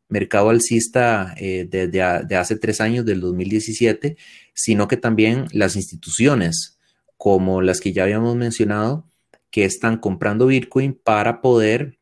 mercado 0.10 0.50
alcista 0.50 1.34
eh, 1.38 1.68
desde 1.70 2.36
hace 2.36 2.58
tres 2.58 2.82
años, 2.82 3.06
del 3.06 3.22
2017, 3.22 4.18
sino 4.54 4.88
que 4.88 4.98
también 4.98 5.46
las 5.54 5.76
instituciones 5.76 6.78
como 7.18 7.62
las 7.62 7.80
que 7.80 7.94
ya 7.94 8.04
habíamos 8.04 8.36
mencionado, 8.36 9.08
que 9.52 9.64
están 9.64 9.98
comprando 9.98 10.48
Bitcoin 10.48 11.00
para 11.02 11.40
poder 11.42 12.00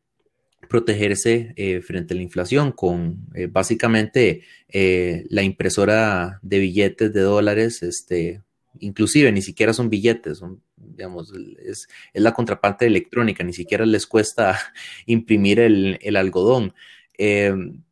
protegerse 0.70 1.52
eh, 1.56 1.80
frente 1.80 2.14
a 2.14 2.16
la 2.16 2.22
inflación 2.22 2.70
con 2.70 3.26
eh, 3.34 3.48
básicamente 3.48 4.42
eh, 4.68 5.26
la 5.28 5.42
impresora 5.42 6.38
de 6.42 6.60
billetes 6.60 7.12
de 7.12 7.22
dólares, 7.22 7.82
este, 7.82 8.42
inclusive 8.78 9.32
ni 9.32 9.42
siquiera 9.42 9.72
son 9.72 9.90
billetes, 9.90 10.40
digamos, 10.76 11.32
es, 11.66 11.88
la 12.14 12.32
contraparte 12.32 12.86
electrónica, 12.86 13.42
ni 13.42 13.52
siquiera 13.52 13.84
les 13.84 14.06
cuesta 14.06 14.56
imprimir 15.06 15.58
el, 15.58 16.16
algodón. 16.16 16.72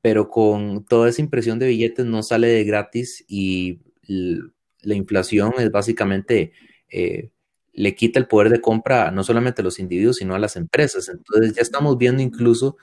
pero 0.01 0.31
con 0.31 0.85
toda 0.85 1.09
esa 1.09 1.20
impresión 1.20 1.59
de 1.59 1.66
billetes 1.66 2.07
no 2.07 2.22
sale 2.22 2.47
de 2.47 2.62
gratis 2.62 3.24
y 3.26 3.81
la 4.07 4.95
inflación 4.95 5.53
es 5.59 5.72
básicamente 5.72 6.53
le 7.79 7.95
quita 7.95 8.18
el 8.18 8.26
poder 8.26 8.51
de 8.51 8.61
compra 8.61 9.12
no 9.12 9.22
solamente 9.22 9.62
a 9.62 9.64
los 9.64 9.79
individuos, 9.79 10.16
sino 10.16 10.35
a 10.35 10.39
las 10.39 10.57
empresas. 10.57 11.09
Entonces 11.09 11.55
ya 11.55 11.62
estamos 11.62 11.97
viendo 11.97 12.22
incluso 12.22 12.76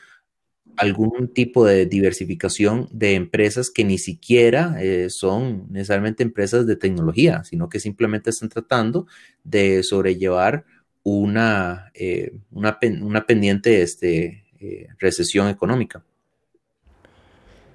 algún 0.78 1.34
tipo 1.34 1.66
de 1.66 1.86
diversificación 1.86 2.88
de 2.92 3.16
empresas 3.16 3.70
que 3.70 3.84
ni 3.84 3.98
siquiera 3.98 4.78
eh, 4.80 5.10
son 5.10 5.68
necesariamente 5.70 6.24
empresas 6.24 6.66
de 6.66 6.78
tecnología, 6.78 7.44
sino 7.44 7.68
que 7.68 7.80
simplemente 7.80 8.30
están 8.30 8.50
tratando 8.50 9.08
de 9.44 9.84
sobrellevar 9.84 10.66
una, 11.04 11.92
eh, 11.94 12.34
una, 12.52 12.80
pendiente 13.26 13.82
este, 13.82 14.46
eh, 14.60 14.88
recesión 14.98 15.50
económica. 15.50 16.04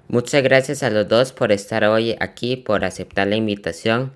Muchas 0.07 0.43
gracias 0.43 0.81
a 0.83 0.89
los 0.89 1.07
dos 1.07 1.33
por 1.33 1.51
estar 1.51 1.83
hoy 1.85 2.15
aquí, 2.19 2.57
por 2.57 2.83
aceptar 2.83 3.27
la 3.27 3.35
invitación. 3.35 4.13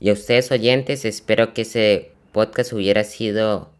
Y 0.00 0.10
a 0.10 0.14
ustedes 0.14 0.50
oyentes, 0.50 1.04
espero 1.04 1.54
que 1.54 1.64
se 1.64 2.10
podcast 2.30 2.72
hubiera 2.72 3.04
sido 3.04 3.70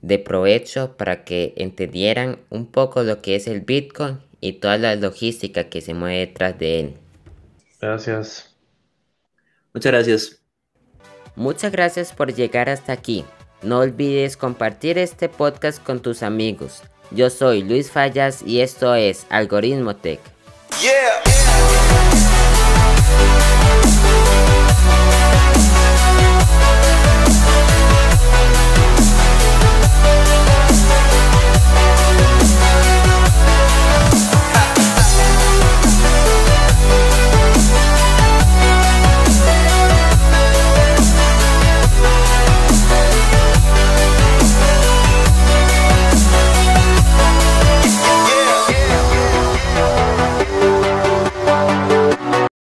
de 0.00 0.18
provecho 0.18 0.96
para 0.96 1.24
que 1.24 1.54
entendieran 1.56 2.38
un 2.50 2.66
poco 2.66 3.02
lo 3.02 3.22
que 3.22 3.36
es 3.36 3.46
el 3.46 3.60
Bitcoin 3.60 4.20
y 4.40 4.54
toda 4.54 4.78
la 4.78 4.94
logística 4.96 5.64
que 5.68 5.80
se 5.80 5.94
mueve 5.94 6.18
detrás 6.18 6.58
de 6.58 6.80
él. 6.80 6.94
Gracias. 7.80 8.54
Muchas 9.72 9.92
gracias. 9.92 10.38
Muchas 11.34 11.72
gracias 11.72 12.12
por 12.12 12.34
llegar 12.34 12.68
hasta 12.68 12.92
aquí. 12.92 13.24
No 13.62 13.80
olvides 13.80 14.36
compartir 14.36 14.98
este 14.98 15.28
podcast 15.28 15.82
con 15.82 16.00
tus 16.00 16.22
amigos. 16.22 16.82
Yo 17.10 17.30
soy 17.30 17.62
Luis 17.62 17.90
Fallas 17.90 18.42
y 18.42 18.60
esto 18.60 18.94
es 18.94 19.26
Algoritmo 19.30 19.96
Tech. 19.96 20.20
Yeah. 20.80 21.85